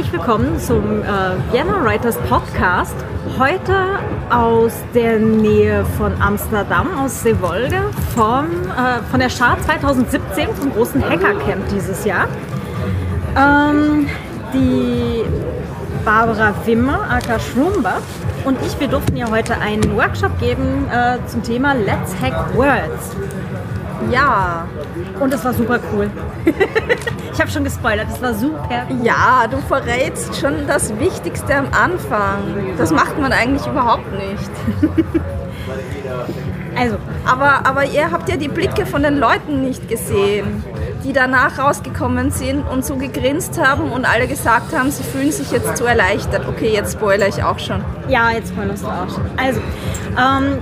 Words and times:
Herzlich 0.00 0.18
willkommen 0.18 0.58
zum 0.58 1.02
äh, 1.02 1.52
Vienna 1.52 1.84
Writers 1.84 2.16
Podcast. 2.20 2.94
Heute 3.38 3.98
aus 4.30 4.72
der 4.94 5.18
Nähe 5.18 5.84
von 5.98 6.14
Amsterdam, 6.22 6.98
aus 6.98 7.22
Seewolde, 7.22 7.82
vom, 8.14 8.46
äh, 8.46 9.02
von 9.10 9.20
der 9.20 9.28
Schar 9.28 9.60
2017, 9.60 10.54
vom 10.54 10.72
großen 10.72 11.04
Hackercamp 11.04 11.68
dieses 11.68 12.06
Jahr. 12.06 12.28
Ähm, 13.36 14.08
die 14.54 15.22
Barbara 16.02 16.54
Wimmer, 16.64 17.02
aka 17.10 17.38
Schrumbach, 17.38 18.00
und 18.46 18.56
ich, 18.64 18.80
wir 18.80 18.88
durften 18.88 19.18
ja 19.18 19.30
heute 19.30 19.58
einen 19.58 19.94
Workshop 19.98 20.38
geben 20.40 20.88
äh, 20.90 21.18
zum 21.26 21.42
Thema 21.42 21.74
Let's 21.74 22.18
Hack 22.22 22.56
Words. 22.56 23.16
Ja, 24.10 24.66
und 25.18 25.32
es 25.32 25.44
war 25.44 25.52
super 25.52 25.78
cool. 25.92 26.10
ich 27.32 27.40
habe 27.40 27.50
schon 27.50 27.64
gespoilert, 27.64 28.08
es 28.12 28.20
war 28.20 28.34
super 28.34 28.86
cool. 28.90 29.04
Ja, 29.04 29.46
du 29.50 29.58
verrätst 29.58 30.40
schon 30.40 30.66
das 30.66 30.98
Wichtigste 30.98 31.54
am 31.54 31.66
Anfang. 31.72 32.42
Das 32.76 32.90
macht 32.90 33.18
man 33.18 33.32
eigentlich 33.32 33.66
überhaupt 33.66 34.10
nicht. 34.12 34.50
Also, 36.76 36.96
aber, 37.26 37.66
aber 37.66 37.84
ihr 37.84 38.10
habt 38.10 38.28
ja 38.28 38.36
die 38.36 38.48
Blicke 38.48 38.86
von 38.86 39.02
den 39.02 39.18
Leuten 39.18 39.62
nicht 39.62 39.88
gesehen, 39.88 40.64
die 41.04 41.12
danach 41.12 41.58
rausgekommen 41.58 42.30
sind 42.30 42.62
und 42.62 42.84
so 42.84 42.96
gegrinst 42.96 43.60
haben 43.60 43.90
und 43.90 44.04
alle 44.04 44.26
gesagt 44.26 44.76
haben, 44.76 44.90
sie 44.90 45.02
fühlen 45.02 45.32
sich 45.32 45.50
jetzt 45.50 45.76
so 45.76 45.84
erleichtert. 45.84 46.46
Okay, 46.48 46.70
jetzt 46.72 46.94
spoilere 46.94 47.28
ich 47.28 47.42
auch 47.42 47.58
schon. 47.58 47.84
Ja, 48.08 48.30
jetzt 48.30 48.50
spoilerst 48.50 48.84
du 48.84 48.88
auch 48.88 49.08
schon. 49.08 49.24
Also, 49.36 49.60
ähm, 50.10 50.58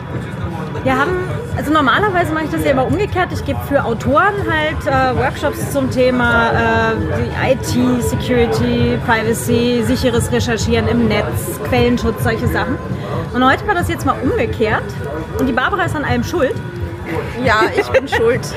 wir 0.82 0.98
haben, 0.98 1.16
also 1.58 1.72
normalerweise 1.72 2.32
mache 2.32 2.44
ich 2.44 2.50
das 2.50 2.64
ja 2.64 2.70
immer 2.70 2.86
umgekehrt. 2.86 3.32
Ich 3.32 3.44
gebe 3.44 3.58
für 3.68 3.84
Autoren 3.84 4.34
halt 4.48 4.86
äh, 4.86 5.18
Workshops 5.18 5.72
zum 5.72 5.90
Thema 5.90 6.52
äh, 6.52 7.52
IT, 7.52 8.02
Security, 8.04 8.96
Privacy, 9.04 9.82
sicheres 9.84 10.30
Recherchieren 10.30 10.86
im 10.86 11.08
Netz, 11.08 11.58
Quellenschutz, 11.68 12.22
solche 12.22 12.46
Sachen. 12.46 12.78
Und 13.34 13.44
heute 13.44 13.66
war 13.66 13.74
das 13.74 13.88
jetzt 13.88 14.06
mal 14.06 14.14
umgekehrt. 14.22 14.84
Und 15.40 15.48
die 15.48 15.52
Barbara 15.52 15.84
ist 15.86 15.96
an 15.96 16.04
allem 16.04 16.22
schuld. 16.22 16.54
Ja, 17.44 17.62
ich 17.76 17.88
bin 17.88 18.06
schuld. 18.16 18.54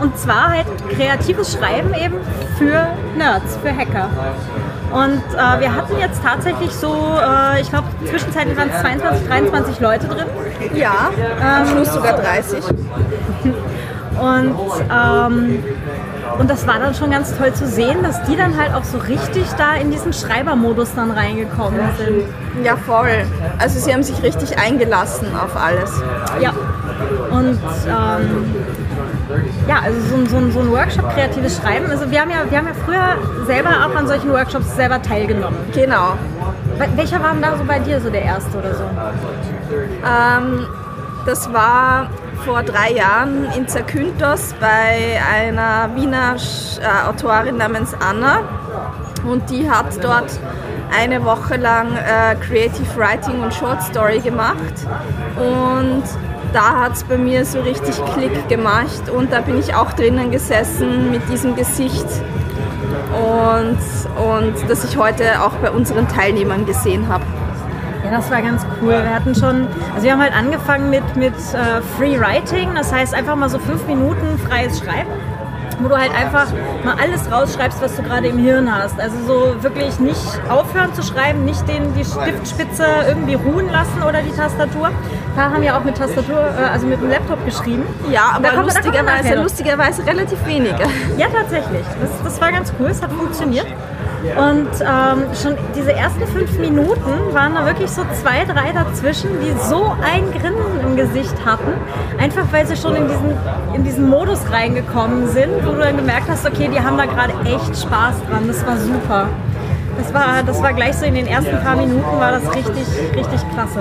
Und 0.00 0.18
zwar 0.18 0.52
halt 0.52 0.66
kreatives 0.96 1.52
Schreiben 1.52 1.92
eben 1.92 2.14
für 2.56 2.88
Nerds, 3.14 3.58
für 3.62 3.76
Hacker. 3.76 4.08
Und 4.92 5.22
äh, 5.34 5.60
wir 5.60 5.74
hatten 5.74 5.98
jetzt 5.98 6.22
tatsächlich 6.22 6.70
so, 6.72 6.92
äh, 6.92 7.60
ich 7.60 7.70
glaube, 7.70 7.88
zwischenzeitlich 8.04 8.56
waren 8.56 8.70
es 8.70 8.80
22, 8.80 9.26
23 9.28 9.80
Leute 9.80 10.06
drin. 10.06 10.26
Ja, 10.74 11.10
am 11.40 11.66
Schluss 11.66 11.92
sogar 11.92 12.18
30. 12.18 12.62
Und, 14.20 14.54
ähm, 14.90 15.64
und 16.38 16.50
das 16.50 16.66
war 16.66 16.78
dann 16.78 16.94
schon 16.94 17.10
ganz 17.10 17.36
toll 17.36 17.52
zu 17.54 17.66
sehen, 17.66 18.02
dass 18.02 18.22
die 18.24 18.36
dann 18.36 18.56
halt 18.56 18.74
auch 18.74 18.84
so 18.84 18.98
richtig 18.98 19.44
da 19.56 19.74
in 19.74 19.90
diesen 19.90 20.12
Schreibermodus 20.12 20.94
dann 20.94 21.10
reingekommen 21.10 21.80
sind. 21.96 22.64
Ja, 22.64 22.76
voll. 22.76 23.24
Also 23.58 23.80
sie 23.80 23.92
haben 23.92 24.02
sich 24.02 24.22
richtig 24.22 24.58
eingelassen 24.58 25.28
auf 25.34 25.56
alles. 25.56 25.90
Ja. 26.40 26.52
Und 27.30 27.58
ähm, 27.88 28.54
ja, 29.68 29.80
also 29.82 30.00
so, 30.00 30.26
so, 30.26 30.50
so, 30.50 30.60
ein 30.60 30.70
Workshop 30.70 31.10
kreatives 31.14 31.58
Schreiben. 31.58 31.90
Also 31.90 32.10
wir 32.10 32.20
haben 32.20 32.30
ja, 32.30 32.38
wir 32.48 32.58
haben 32.58 32.66
ja 32.66 32.74
früher 32.74 33.44
selber 33.46 33.70
auch 33.70 33.94
an 33.94 34.06
solchen 34.06 34.30
Workshops 34.30 34.74
selber 34.76 35.00
teilgenommen. 35.00 35.58
Genau. 35.72 36.14
Welcher 36.96 37.22
war 37.22 37.32
denn 37.32 37.42
da 37.42 37.56
so 37.56 37.64
bei 37.64 37.78
dir 37.78 38.00
so 38.00 38.10
der 38.10 38.22
erste 38.22 38.58
oder 38.58 38.74
so? 38.74 38.84
Ähm, 38.84 40.66
das 41.26 41.52
war 41.52 42.08
vor 42.44 42.62
drei 42.62 42.92
Jahren 42.92 43.46
in 43.56 43.68
Zakynthos 43.68 44.54
bei 44.58 45.20
einer 45.32 45.94
Wiener 45.94 46.36
äh, 46.80 47.08
Autorin 47.08 47.56
namens 47.56 47.94
Anna 47.94 48.40
und 49.24 49.48
die 49.50 49.70
hat 49.70 50.02
dort 50.02 50.30
eine 50.96 51.24
Woche 51.24 51.56
lang 51.56 51.96
äh, 51.96 52.34
Creative 52.36 52.96
Writing 52.96 53.42
und 53.42 53.54
Short 53.54 53.82
Story 53.82 54.18
gemacht 54.18 54.56
und 55.36 56.02
da 56.52 56.80
hat 56.80 56.92
es 56.92 57.04
bei 57.04 57.16
mir 57.16 57.44
so 57.44 57.60
richtig 57.60 57.94
Klick 58.14 58.48
gemacht 58.48 59.08
und 59.14 59.32
da 59.32 59.40
bin 59.40 59.58
ich 59.58 59.74
auch 59.74 59.92
drinnen 59.92 60.30
gesessen 60.30 61.10
mit 61.10 61.28
diesem 61.28 61.56
Gesicht 61.56 62.06
und, 63.12 63.78
und 64.22 64.54
das 64.68 64.84
ich 64.84 64.96
heute 64.96 65.42
auch 65.42 65.52
bei 65.56 65.70
unseren 65.70 66.08
Teilnehmern 66.08 66.66
gesehen 66.66 67.08
habe. 67.08 67.24
Ja, 68.04 68.10
das 68.10 68.30
war 68.30 68.42
ganz 68.42 68.66
cool. 68.80 68.90
Wir 68.90 69.14
hatten 69.14 69.34
schon, 69.34 69.68
also 69.94 70.04
wir 70.04 70.12
haben 70.12 70.20
halt 70.20 70.36
angefangen 70.36 70.90
mit, 70.90 71.16
mit 71.16 71.34
äh, 71.34 71.80
Free 71.96 72.18
Writing, 72.18 72.74
das 72.74 72.92
heißt 72.92 73.14
einfach 73.14 73.36
mal 73.36 73.48
so 73.48 73.58
fünf 73.58 73.86
Minuten 73.86 74.38
freies 74.38 74.78
Schreiben 74.80 75.10
wo 75.82 75.88
du 75.88 75.96
halt 75.96 76.14
einfach 76.14 76.46
mal 76.84 76.96
alles 77.02 77.30
rausschreibst, 77.30 77.82
was 77.82 77.96
du 77.96 78.02
gerade 78.02 78.28
im 78.28 78.38
Hirn 78.38 78.72
hast. 78.72 79.00
Also 79.00 79.16
so 79.26 79.62
wirklich 79.62 79.98
nicht 79.98 80.20
aufhören 80.48 80.94
zu 80.94 81.02
schreiben, 81.02 81.44
nicht 81.44 81.66
den, 81.68 81.94
die 81.94 82.04
Stiftspitze 82.04 82.84
irgendwie 83.08 83.34
ruhen 83.34 83.70
lassen 83.70 84.02
oder 84.02 84.22
die 84.22 84.32
Tastatur. 84.32 84.90
Da 85.36 85.50
haben 85.50 85.62
wir 85.62 85.76
auch 85.76 85.84
mit 85.84 85.96
Tastatur, 85.96 86.38
äh, 86.38 86.70
also 86.72 86.86
mit 86.86 87.00
dem 87.00 87.10
Laptop 87.10 87.44
geschrieben. 87.44 87.84
Ja, 88.10 88.32
aber 88.34 88.62
lustigerweise, 88.62 89.34
lustigerweise 89.34 90.06
relativ 90.06 90.44
wenige. 90.46 90.82
Ja, 91.16 91.28
tatsächlich. 91.28 91.86
Das, 92.00 92.10
das 92.24 92.40
war 92.40 92.52
ganz 92.52 92.72
cool, 92.78 92.88
es 92.88 93.02
hat 93.02 93.12
funktioniert. 93.12 93.66
Und 94.22 94.68
ähm, 94.80 95.24
schon 95.34 95.56
diese 95.74 95.92
ersten 95.92 96.24
fünf 96.28 96.56
Minuten 96.58 97.34
waren 97.34 97.54
da 97.54 97.66
wirklich 97.66 97.90
so 97.90 98.02
zwei, 98.20 98.44
drei 98.44 98.72
dazwischen, 98.72 99.30
die 99.40 99.52
so 99.68 99.96
ein 100.00 100.30
Grinsen 100.30 100.80
im 100.80 100.96
Gesicht 100.96 101.34
hatten. 101.44 101.72
Einfach 102.20 102.44
weil 102.52 102.66
sie 102.66 102.76
schon 102.76 102.94
in 102.94 103.08
diesen, 103.08 103.36
in 103.74 103.84
diesen 103.84 104.08
Modus 104.08 104.40
reingekommen 104.52 105.26
sind, 105.28 105.66
wo 105.66 105.72
du 105.72 105.78
dann 105.78 105.96
gemerkt 105.96 106.28
hast, 106.28 106.46
okay, 106.46 106.70
die 106.72 106.80
haben 106.80 106.96
da 106.96 107.06
gerade 107.06 107.32
echt 107.44 107.76
Spaß 107.76 108.14
dran. 108.28 108.46
Das 108.46 108.64
war 108.64 108.76
super. 108.76 109.26
Das 109.98 110.14
war, 110.14 110.42
das 110.46 110.62
war 110.62 110.72
gleich 110.72 110.96
so 110.96 111.04
in 111.04 111.14
den 111.14 111.26
ersten 111.26 111.58
paar 111.58 111.76
Minuten 111.76 112.18
war 112.18 112.32
das 112.32 112.44
richtig, 112.54 112.86
richtig 113.14 113.40
klasse. 113.52 113.80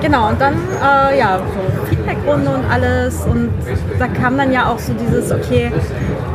Genau, 0.00 0.28
und 0.28 0.40
dann, 0.40 0.54
äh, 0.54 1.18
ja, 1.18 1.38
so 1.38 1.86
Feedbackrunde 1.86 2.50
und 2.50 2.64
alles. 2.70 3.24
Und 3.24 3.50
da 3.98 4.08
kam 4.08 4.36
dann 4.36 4.52
ja 4.52 4.68
auch 4.70 4.78
so 4.78 4.92
dieses, 4.92 5.30
okay, 5.30 5.70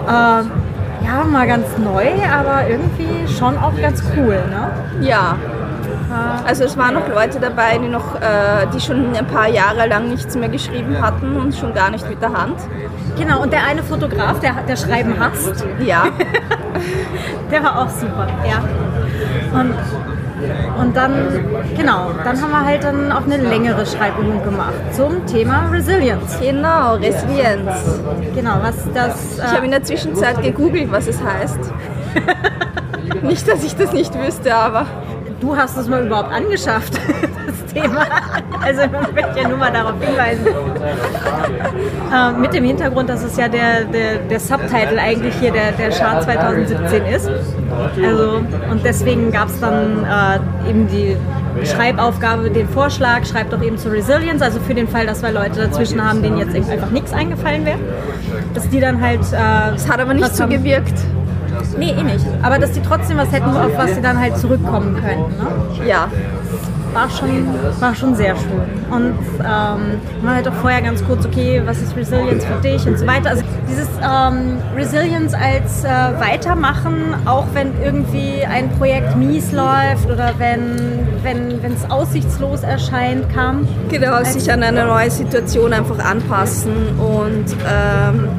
äh, 0.08 0.44
ja, 1.10 1.24
mal 1.24 1.48
ganz 1.48 1.66
neu, 1.78 2.08
aber 2.32 2.70
irgendwie 2.70 3.28
schon 3.28 3.58
auch 3.58 3.76
ganz 3.82 4.04
cool, 4.16 4.36
ne? 4.50 4.72
Ja. 5.02 5.36
Also 6.46 6.64
es 6.64 6.76
waren 6.76 6.96
noch 6.96 7.08
Leute 7.08 7.40
dabei, 7.40 7.78
die 7.78 7.88
noch, 7.88 8.16
äh, 8.16 8.66
die 8.74 8.80
schon 8.80 9.16
ein 9.16 9.28
paar 9.28 9.48
Jahre 9.48 9.88
lang 9.88 10.10
nichts 10.10 10.36
mehr 10.36 10.50
geschrieben 10.50 11.00
hatten 11.00 11.36
und 11.36 11.56
schon 11.56 11.74
gar 11.74 11.92
nicht 11.92 12.08
mit 12.10 12.20
der 12.22 12.34
Hand. 12.34 12.58
Genau, 13.16 13.44
und 13.44 13.54
der 13.54 13.64
eine 13.64 13.84
Fotograf, 13.84 14.40
der, 14.40 14.54
der 14.68 14.76
Schreiben 14.76 15.16
hasst. 15.20 15.66
Ja. 15.80 16.06
der 17.52 17.64
war 17.64 17.82
auch 17.82 17.90
super, 17.90 18.28
ja. 18.44 18.64
Und 19.60 19.76
und 20.80 20.96
dann, 20.96 21.12
genau, 21.76 22.12
dann 22.24 22.42
haben 22.42 22.52
wir 22.52 22.66
halt 22.66 22.84
dann 22.84 23.12
auch 23.12 23.24
eine 23.24 23.38
längere 23.38 23.86
Schreibübung 23.86 24.44
gemacht 24.44 24.74
zum 24.94 25.26
Thema 25.26 25.70
Resilience. 25.72 26.40
Genau, 26.40 26.96
Resilience. 26.96 28.02
Genau, 28.34 28.58
was 28.62 28.76
das. 28.94 29.40
Äh 29.40 29.46
ich 29.46 29.52
habe 29.52 29.66
in 29.66 29.72
der 29.72 29.84
Zwischenzeit 29.84 30.42
gegoogelt, 30.42 30.92
was 30.92 31.08
es 31.08 31.22
heißt. 31.22 31.60
nicht, 33.24 33.48
dass 33.48 33.64
ich 33.64 33.76
das 33.76 33.92
nicht 33.94 34.14
wüsste, 34.18 34.56
aber. 34.56 34.86
Du 35.40 35.56
hast 35.56 35.78
es 35.78 35.88
mal 35.88 36.06
überhaupt 36.06 36.34
angeschafft, 36.34 37.00
das 37.48 37.74
Thema. 37.74 38.06
Also 38.62 38.82
ich 38.84 39.14
möchte 39.14 39.40
ja 39.40 39.48
nur 39.48 39.58
mal 39.58 39.72
darauf 39.72 39.96
hinweisen. 40.02 40.48
Äh, 42.14 42.32
mit 42.40 42.54
dem 42.54 42.64
Hintergrund, 42.64 43.10
dass 43.10 43.24
es 43.24 43.38
ja 43.38 43.48
der, 43.48 43.86
der, 43.86 44.20
der 44.30 44.40
Subtitle 44.40 45.00
eigentlich 45.00 45.36
hier 45.36 45.52
der, 45.52 45.72
der 45.74 45.90
Chart 45.90 46.24
2017 46.24 47.06
ist. 47.06 47.30
Also, 48.04 48.42
und 48.72 48.84
deswegen 48.84 49.32
gab 49.32 49.48
es 49.48 49.60
dann 49.60 50.04
äh, 50.06 50.70
eben 50.70 50.88
die 50.88 51.16
Schreibaufgabe, 51.66 52.50
den 52.50 52.68
Vorschlag, 52.68 53.26
schreibt 53.26 53.54
doch 53.54 53.62
eben 53.62 53.78
zur 53.78 53.92
Resilience, 53.92 54.42
also 54.42 54.60
für 54.60 54.74
den 54.74 54.88
Fall, 54.88 55.06
dass 55.06 55.22
wir 55.22 55.32
Leute 55.32 55.68
dazwischen 55.68 56.04
haben, 56.04 56.22
denen 56.22 56.38
jetzt 56.38 56.56
einfach 56.56 56.90
nichts 56.90 57.14
eingefallen 57.14 57.66
wäre. 57.66 57.80
Dass 58.54 58.70
die 58.70 58.80
dann 58.80 59.02
halt. 59.02 59.22
Äh, 59.32 59.72
das 59.74 59.90
hat 59.90 60.00
aber 60.00 60.14
nicht 60.14 60.36
so 60.36 60.48
gewirkt. 60.48 61.00
Nee, 61.78 61.92
eh 61.92 62.04
nicht. 62.04 62.26
Aber 62.42 62.58
dass 62.58 62.72
die 62.72 62.82
trotzdem 62.82 63.18
was 63.18 63.32
hätten, 63.32 63.50
auf 63.50 63.78
was 63.78 63.96
sie 63.96 64.02
dann 64.02 64.20
halt 64.20 64.38
zurückkommen 64.38 64.96
könnten. 64.96 65.38
Ne? 65.38 65.88
Ja 65.88 66.08
war 66.94 67.10
schon, 67.10 67.48
war 67.80 67.96
schon 67.96 68.16
sehr 68.16 68.36
schön. 68.36 68.62
Und 68.92 69.18
ähm, 69.40 70.00
man 70.24 70.36
halt 70.36 70.48
auch 70.48 70.54
vorher 70.54 70.82
ganz 70.82 71.04
kurz, 71.06 71.26
okay, 71.26 71.62
was 71.66 71.82
ist 71.82 71.96
Resilience 71.96 72.46
für 72.46 72.62
dich 72.62 72.86
und 72.88 72.98
so 72.98 73.06
weiter. 73.06 73.30
Also 73.30 73.44
dieses 73.70 73.88
ähm, 74.02 74.58
Resilience 74.76 75.34
als 75.34 75.84
äh, 75.84 75.88
Weitermachen, 76.20 77.16
auch 77.26 77.46
wenn 77.54 77.72
irgendwie 77.82 78.44
ein 78.44 78.70
Projekt 78.72 79.16
mies 79.16 79.52
läuft 79.52 80.10
oder 80.10 80.34
wenn 80.38 81.00
wenn 81.22 81.74
es 81.74 81.90
aussichtslos 81.90 82.62
erscheint, 82.62 83.30
kam. 83.34 83.68
Genau, 83.90 84.24
sich 84.24 84.52
an 84.52 84.64
eine 84.64 84.86
neue 84.86 85.12
Situation 85.12 85.74
einfach 85.74 86.00
anpassen 86.00 86.98
und 86.98 87.46
ähm, 87.68 88.30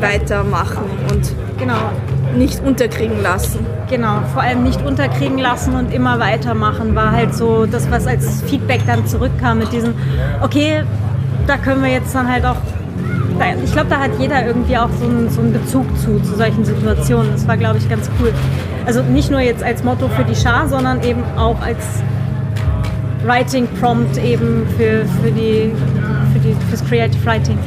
weitermachen 0.00 0.84
und 1.10 1.32
genau 1.58 1.90
nicht 2.36 2.62
unterkriegen 2.64 3.22
lassen. 3.22 3.66
Genau, 3.90 4.20
vor 4.32 4.42
allem 4.42 4.62
nicht 4.62 4.82
unterkriegen 4.84 5.38
lassen 5.38 5.74
und 5.74 5.92
immer 5.92 6.18
weitermachen 6.18 6.94
war 6.94 7.12
halt 7.12 7.34
so 7.34 7.66
das, 7.66 7.90
was 7.90 8.06
als 8.06 8.42
Feedback 8.42 8.80
dann 8.86 9.06
zurückkam 9.06 9.58
mit 9.58 9.72
diesem, 9.72 9.94
okay, 10.42 10.82
da 11.46 11.56
können 11.56 11.82
wir 11.82 11.90
jetzt 11.90 12.14
dann 12.14 12.30
halt 12.30 12.44
auch 12.44 12.56
ich 13.64 13.72
glaube, 13.72 13.88
da 13.88 13.98
hat 13.98 14.10
jeder 14.20 14.46
irgendwie 14.46 14.76
auch 14.76 14.88
so 15.00 15.04
einen, 15.04 15.28
so 15.30 15.40
einen 15.40 15.52
Bezug 15.52 15.86
zu, 15.98 16.20
zu 16.20 16.36
solchen 16.36 16.64
Situationen. 16.64 17.32
Das 17.32 17.48
war, 17.48 17.56
glaube 17.56 17.78
ich, 17.78 17.88
ganz 17.88 18.08
cool. 18.20 18.32
Also 18.86 19.02
nicht 19.02 19.30
nur 19.30 19.40
jetzt 19.40 19.62
als 19.62 19.82
Motto 19.82 20.08
für 20.08 20.24
die 20.24 20.34
Schar, 20.34 20.68
sondern 20.68 21.02
eben 21.02 21.22
auch 21.36 21.60
als 21.60 22.02
Writing 23.24 23.66
Prompt 23.80 24.16
eben 24.18 24.66
für, 24.76 25.04
für 25.22 25.30
die, 25.30 25.72
für 26.32 26.38
die 26.40 26.54
fürs 26.68 26.84
Creative 26.84 27.24
Writing. 27.24 27.58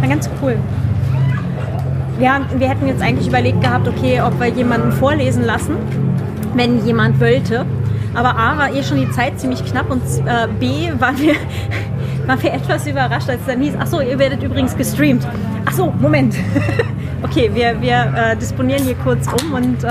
War 0.00 0.08
ganz 0.08 0.28
cool. 0.42 0.56
Wir, 2.20 2.34
haben, 2.34 2.44
wir 2.56 2.68
hätten 2.68 2.86
jetzt 2.86 3.02
eigentlich 3.02 3.28
überlegt 3.28 3.62
gehabt, 3.62 3.88
okay, 3.88 4.20
ob 4.20 4.38
wir 4.38 4.48
jemanden 4.48 4.92
vorlesen 4.92 5.42
lassen, 5.44 5.74
wenn 6.54 6.84
jemand 6.86 7.18
wollte. 7.20 7.64
Aber 8.14 8.36
A 8.36 8.58
war 8.58 8.74
eh 8.74 8.82
schon 8.82 8.98
die 8.98 9.10
Zeit 9.10 9.40
ziemlich 9.40 9.64
knapp 9.64 9.90
und 9.90 10.02
äh, 10.26 10.46
B 10.58 10.92
waren 11.00 11.18
wir, 11.18 11.34
waren 12.26 12.42
wir 12.42 12.52
etwas 12.52 12.86
überrascht, 12.86 13.28
als 13.30 13.40
es 13.40 13.46
dann 13.46 13.62
hieß, 13.62 13.74
achso, 13.76 14.00
ihr 14.00 14.18
werdet 14.18 14.42
übrigens 14.42 14.76
gestreamt. 14.76 15.26
Achso, 15.64 15.92
Moment. 15.98 16.34
okay, 17.22 17.50
wir, 17.54 17.80
wir 17.80 18.12
äh, 18.14 18.36
disponieren 18.36 18.82
hier 18.82 18.96
kurz 18.96 19.26
um 19.42 19.54
und, 19.54 19.82
äh, 19.84 19.88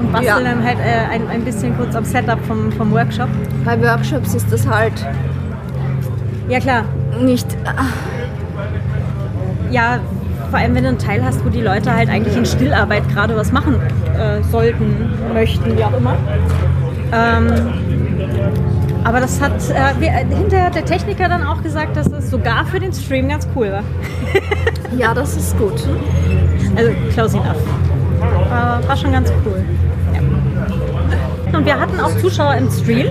und 0.00 0.12
basteln 0.12 0.26
Ja. 0.26 0.40
dann 0.40 0.62
halt 0.64 0.78
äh, 0.78 1.14
ein, 1.14 1.26
ein 1.30 1.42
bisschen 1.44 1.76
kurz 1.76 1.94
am 1.96 2.04
Setup 2.04 2.38
vom, 2.46 2.70
vom 2.72 2.90
Workshop. 2.92 3.28
Bei 3.64 3.80
Workshops 3.80 4.34
ist 4.34 4.52
das 4.52 4.66
halt 4.66 4.92
Ja 6.50 6.58
klar, 6.60 6.84
nicht. 7.18 7.46
ja, 9.70 10.00
vor 10.50 10.58
allem 10.58 10.74
wenn 10.74 10.82
du 10.82 10.88
einen 10.90 10.98
Teil 10.98 11.24
hast, 11.24 11.44
wo 11.44 11.48
die 11.48 11.60
Leute 11.60 11.92
halt 11.92 12.08
eigentlich 12.08 12.36
in 12.36 12.46
Stillarbeit 12.46 13.08
gerade 13.08 13.36
was 13.36 13.52
machen 13.52 13.76
äh, 14.18 14.42
sollten, 14.50 15.10
möchten, 15.32 15.76
wie 15.76 15.84
auch 15.84 15.96
immer. 15.96 16.16
Ähm, 17.12 17.52
aber 19.04 19.20
das 19.20 19.40
hat 19.40 19.52
äh, 19.70 20.00
wir, 20.00 20.10
hinterher 20.10 20.66
hat 20.66 20.74
der 20.74 20.84
Techniker 20.84 21.28
dann 21.28 21.46
auch 21.46 21.62
gesagt, 21.62 21.96
dass 21.96 22.06
es 22.08 22.30
sogar 22.30 22.66
für 22.66 22.80
den 22.80 22.92
Stream 22.92 23.28
ganz 23.28 23.46
cool 23.54 23.72
war. 23.72 23.84
Ja, 24.96 25.14
das 25.14 25.36
ist 25.36 25.56
gut. 25.58 25.86
Also 26.74 26.90
close 27.12 27.36
enough. 27.36 27.56
Äh, 28.46 28.88
war 28.88 28.96
schon 28.96 29.12
ganz 29.12 29.30
cool. 29.44 29.64
Und 31.58 31.66
wir 31.66 31.80
hatten 31.80 31.98
auch 31.98 32.16
Zuschauer 32.18 32.54
im 32.54 32.70
Stream. 32.70 33.08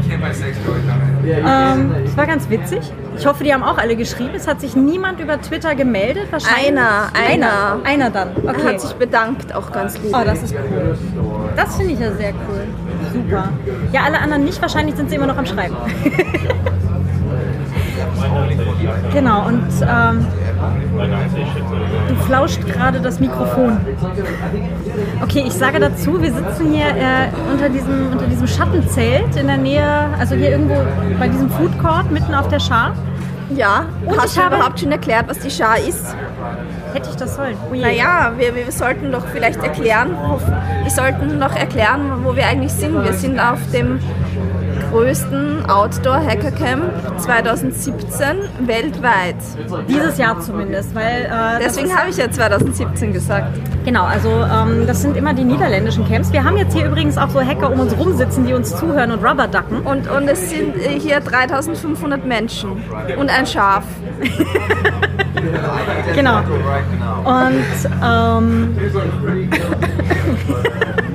Ähm, 1.26 1.92
das 2.06 2.16
war 2.16 2.26
ganz 2.26 2.50
witzig. 2.50 2.80
Ich 3.18 3.26
hoffe, 3.26 3.44
die 3.44 3.54
haben 3.54 3.64
auch 3.64 3.78
alle 3.78 3.98
geschrieben. 3.98 4.32
Es 4.36 4.48
hat 4.48 4.62
sich 4.62 4.74
niemand 4.74 5.20
über 5.20 5.42
Twitter 5.42 5.76
gemeldet. 5.76 6.32
Wahrscheinlich. 6.32 6.70
Einer, 6.70 7.10
einer. 7.14 7.80
Einer 7.84 8.10
dann. 8.10 8.30
Okay. 8.38 8.64
hat 8.66 8.80
sich 8.80 8.94
bedankt, 8.94 9.54
auch 9.54 9.70
ganz 9.70 9.98
lieb. 10.02 10.16
Oh, 10.16 10.24
das 10.24 10.44
ist 10.44 10.56
cool. 10.56 10.98
Das 11.58 11.76
finde 11.76 11.92
ich 11.92 12.00
ja 12.00 12.14
sehr 12.14 12.30
cool. 12.30 12.68
Super. 13.12 13.50
Ja, 13.92 14.04
alle 14.06 14.18
anderen 14.18 14.46
nicht. 14.46 14.62
Wahrscheinlich 14.62 14.96
sind 14.96 15.10
sie 15.10 15.18
immer 15.18 15.28
noch 15.28 15.38
am 15.38 15.46
Schreiben. 15.46 15.76
genau, 19.14 19.46
und 19.48 19.68
ähm, 19.82 20.26
du 22.08 22.16
flauscht 22.26 22.66
gerade 22.66 23.00
das 23.00 23.20
Mikrofon. 23.20 23.78
Okay, 25.22 25.44
ich 25.46 25.54
sage 25.54 25.80
dazu, 25.80 26.22
wir 26.22 26.32
sitzen 26.34 26.72
hier 26.74 26.88
äh, 26.88 27.30
unter, 27.52 27.70
diesem, 27.70 28.12
unter 28.12 28.26
diesem 28.28 28.48
Schattenzelt 28.48 29.36
in 29.36 29.48
der 29.48 29.58
Nähe, 29.58 30.10
also 30.20 30.36
hier 30.36 30.52
irgendwo 30.52 30.76
bei 31.20 31.28
diesem 31.28 31.50
Food 31.50 31.78
Court 31.80 32.12
mitten 32.12 32.34
auf 32.34 32.48
der 32.48 32.60
Schar. 32.60 32.94
Ja, 33.56 33.86
Und 34.06 34.18
hast 34.18 34.32
ich 34.32 34.34
du 34.36 34.44
habe- 34.44 34.56
überhaupt 34.58 34.80
schon 34.80 34.92
erklärt, 34.92 35.26
was 35.30 35.40
die 35.40 35.50
Schar 35.50 35.78
ist? 35.80 36.16
Hätte 36.94 37.10
ich 37.10 37.16
das 37.16 37.36
sollen? 37.36 37.56
Oh. 37.72 37.76
Naja, 37.76 38.34
wir, 38.38 38.54
wir 38.56 38.72
sollten 38.72 39.12
doch 39.12 39.26
vielleicht 39.28 39.62
erklären, 39.64 40.10
wir 40.84 40.92
sollten 40.92 41.40
doch 41.40 41.56
erklären, 41.56 42.12
wo 42.24 42.36
wir 42.36 42.46
eigentlich 42.46 42.74
sind. 42.74 43.02
Wir 43.04 43.14
sind 43.14 43.40
auf 43.40 43.60
dem 43.72 44.00
größten 44.92 45.70
Outdoor 45.70 46.18
Hacker 46.18 46.52
Camp 46.52 46.84
2017 47.18 48.38
weltweit. 48.62 49.36
Dieses 49.88 50.18
Jahr 50.18 50.40
zumindest, 50.42 50.94
weil 50.96 51.26
äh, 51.26 51.64
Deswegen 51.64 51.96
habe 51.96 52.10
ich 52.10 52.18
ja 52.18 52.30
2017 52.30 53.14
gesagt. 53.14 53.58
Genau, 53.86 54.04
also 54.04 54.30
ähm, 54.30 54.86
das 54.88 55.02
sind 55.02 55.18
immer 55.18 55.34
die 55.34 55.44
niederländischen 55.44 56.08
Camps. 56.08 56.32
Wir 56.32 56.44
haben 56.44 56.58
jetzt 56.58 56.76
hier 56.76 56.86
übrigens 56.86 57.18
auch 57.18 57.30
so 57.30 57.42
Hacker 57.42 57.72
um 57.72 57.80
uns 57.80 57.98
rum 57.98 58.16
sitzen, 58.18 58.46
die 58.46 58.54
uns 58.54 58.76
zuhören 58.76 59.12
und 59.12 59.24
rubberducken. 59.24 59.82
Und, 59.82 60.10
und 60.10 60.28
es 60.28 60.50
sind 60.50 60.76
äh, 60.76 61.00
hier 61.00 61.20
3500 61.20 62.26
Menschen 62.26 62.84
und 63.18 63.30
ein 63.30 63.46
Schaf. 63.46 63.84
Genau. 66.16 66.40
Und 67.24 67.64
ähm, 68.04 68.76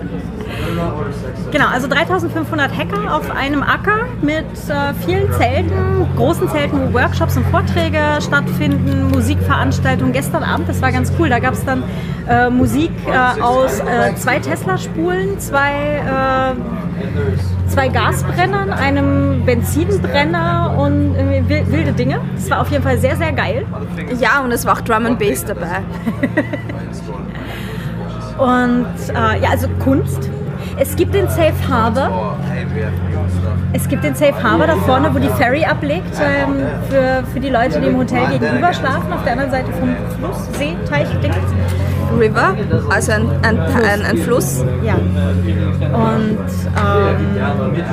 genau, 1.50 1.66
also 1.68 1.88
3500 1.88 2.76
Hacker 2.76 3.14
auf 3.14 3.30
einem 3.30 3.62
Acker 3.62 4.06
mit 4.20 4.44
äh, 4.68 4.94
vielen 5.04 5.32
Zelten, 5.32 6.06
großen 6.16 6.48
Zelten, 6.48 6.80
wo 6.80 6.92
Workshops 6.92 7.36
und 7.36 7.46
Vorträge 7.46 8.00
stattfinden, 8.20 9.10
Musikveranstaltungen. 9.10 10.12
Gestern 10.12 10.42
Abend, 10.42 10.68
das 10.68 10.80
war 10.82 10.92
ganz 10.92 11.12
cool, 11.18 11.28
da 11.28 11.38
gab 11.38 11.54
es 11.54 11.64
dann 11.64 11.82
äh, 12.28 12.50
Musik 12.50 12.90
äh, 13.06 13.40
aus 13.40 13.80
äh, 13.80 14.14
zwei 14.16 14.38
Tesla-Spulen, 14.38 15.38
zwei 15.38 16.54
äh, 16.56 17.68
zwei 17.68 17.88
Gasbrennern, 17.88 18.70
einem 18.70 19.44
Benzinbrenner 19.44 20.76
und 20.78 21.14
wilde 21.48 21.92
Dinge. 21.92 22.20
Das 22.34 22.50
war 22.50 22.60
auf 22.60 22.70
jeden 22.70 22.82
Fall 22.82 22.98
sehr, 22.98 23.16
sehr 23.16 23.32
geil. 23.32 23.66
Ja, 24.20 24.40
und 24.40 24.52
es 24.52 24.66
war 24.66 24.74
auch 24.74 24.80
Drum 24.82 25.06
and 25.06 25.18
Bass 25.18 25.44
dabei. 25.44 25.82
Und 28.38 28.86
äh, 29.08 29.40
ja, 29.40 29.50
also 29.50 29.68
Kunst. 29.78 30.28
Es 30.82 30.96
gibt 30.96 31.14
den 31.14 31.28
Safe 31.28 31.54
Harbor. 31.68 32.36
Es 33.72 33.88
gibt 33.88 34.02
den 34.02 34.16
Safe 34.16 34.42
Harbor 34.42 34.66
da 34.66 34.74
vorne, 34.74 35.14
wo 35.14 35.20
die 35.20 35.28
Ferry 35.28 35.64
ablegt 35.64 36.12
ähm, 36.20 36.56
für, 36.90 37.22
für 37.32 37.38
die 37.38 37.50
Leute, 37.50 37.80
die 37.80 37.86
im 37.86 37.98
Hotel 37.98 38.26
gegenüber 38.26 38.72
schlafen, 38.72 39.12
auf 39.12 39.22
der 39.22 39.34
anderen 39.34 39.52
Seite 39.52 39.70
vom 39.70 39.94
Fluss, 40.18 40.58
See, 40.58 40.76
Teich, 40.88 41.06
Ding. 41.20 41.32
River, 42.18 42.56
also 42.90 43.12
ein, 43.12 43.28
ein, 43.42 43.60
ein, 43.60 44.02
ein 44.02 44.18
Fluss. 44.18 44.64
Ja. 44.82 44.94
Und 44.94 46.38
ähm, 46.76 47.84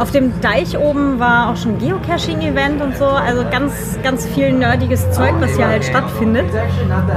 auf 0.00 0.10
dem 0.10 0.40
Deich 0.40 0.76
oben 0.76 1.20
war 1.20 1.50
auch 1.50 1.56
schon 1.56 1.78
Geocaching-Event 1.78 2.82
und 2.82 2.96
so. 2.96 3.06
Also 3.06 3.44
ganz, 3.48 3.96
ganz 4.02 4.26
viel 4.26 4.52
nerdiges 4.52 5.08
Zeug, 5.12 5.34
was 5.38 5.54
hier 5.54 5.68
halt 5.68 5.84
stattfindet. 5.84 6.46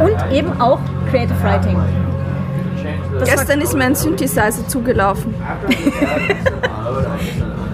Und 0.03 0.31
eben 0.31 0.61
auch 0.61 0.79
Creative 1.09 1.43
Writing. 1.43 2.06
Gestern 3.25 3.61
ist 3.61 3.75
mir 3.75 3.85
ein 3.85 3.95
Synthesizer 3.95 4.67
zugelaufen. 4.67 5.33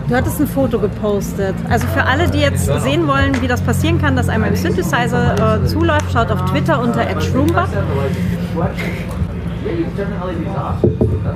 du 0.07 0.15
hattest 0.15 0.39
ein 0.39 0.47
Foto 0.47 0.79
gepostet. 0.79 1.55
Also 1.69 1.87
für 1.87 2.03
alle, 2.03 2.29
die 2.29 2.39
jetzt 2.39 2.65
sehen 2.65 3.07
wollen, 3.07 3.41
wie 3.41 3.47
das 3.47 3.61
passieren 3.61 3.99
kann, 3.99 4.15
dass 4.15 4.29
einmal 4.29 4.49
ein 4.49 4.55
Synthesizer 4.55 5.61
äh, 5.63 5.65
zuläuft, 5.65 6.11
schaut 6.11 6.31
auf 6.31 6.45
Twitter 6.51 6.79
unter 6.81 7.05
@schroomba. 7.21 7.67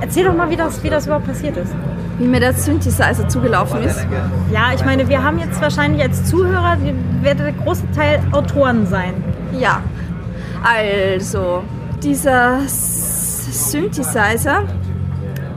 Erzähl 0.00 0.24
doch 0.24 0.34
mal, 0.34 0.50
wie 0.50 0.56
das, 0.56 0.82
wie 0.82 0.90
das 0.90 1.06
überhaupt 1.06 1.26
passiert 1.26 1.56
ist. 1.56 1.72
Wie 2.18 2.26
mir 2.26 2.40
der 2.40 2.52
Synthesizer 2.52 3.28
zugelaufen 3.28 3.82
ist. 3.82 4.06
Ja, 4.52 4.72
ich 4.74 4.84
meine, 4.84 5.08
wir 5.08 5.22
haben 5.22 5.38
jetzt 5.38 5.60
wahrscheinlich 5.60 6.02
als 6.02 6.24
Zuhörer, 6.24 6.76
werdet 7.22 7.46
der 7.46 7.52
große 7.52 7.90
Teil 7.94 8.20
Autoren 8.32 8.86
sein. 8.86 9.14
Ja, 9.58 9.82
also 10.62 11.62
dieser 12.02 12.60
Synthesizer, 13.52 14.64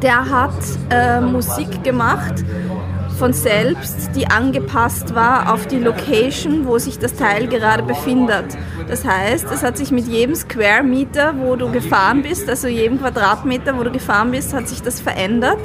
der 0.01 0.29
hat 0.29 0.53
äh, 0.89 1.21
Musik 1.21 1.83
gemacht 1.83 2.43
von 3.21 3.33
selbst, 3.33 4.15
die 4.15 4.25
angepasst 4.27 5.13
war 5.13 5.53
auf 5.53 5.67
die 5.67 5.77
Location, 5.77 6.65
wo 6.65 6.79
sich 6.79 6.98
das 6.98 7.13
Teil 7.13 7.48
gerade 7.48 7.83
befindet. 7.83 8.57
Das 8.88 9.05
heißt, 9.05 9.45
es 9.53 9.62
hat 9.62 9.77
sich 9.77 9.91
mit 9.91 10.07
jedem 10.07 10.33
Square 10.33 10.81
Meter, 10.81 11.36
wo 11.38 11.55
du 11.55 11.71
gefahren 11.71 12.24
bist, 12.24 12.50
also 12.50 12.67
jedem 12.67 13.00
Quadratmeter, 13.00 13.77
wo 13.77 13.83
du 13.83 13.91
gefahren 13.91 14.31
bist, 14.31 14.55
hat 14.55 14.67
sich 14.67 14.81
das 14.81 15.00
verändert 15.00 15.60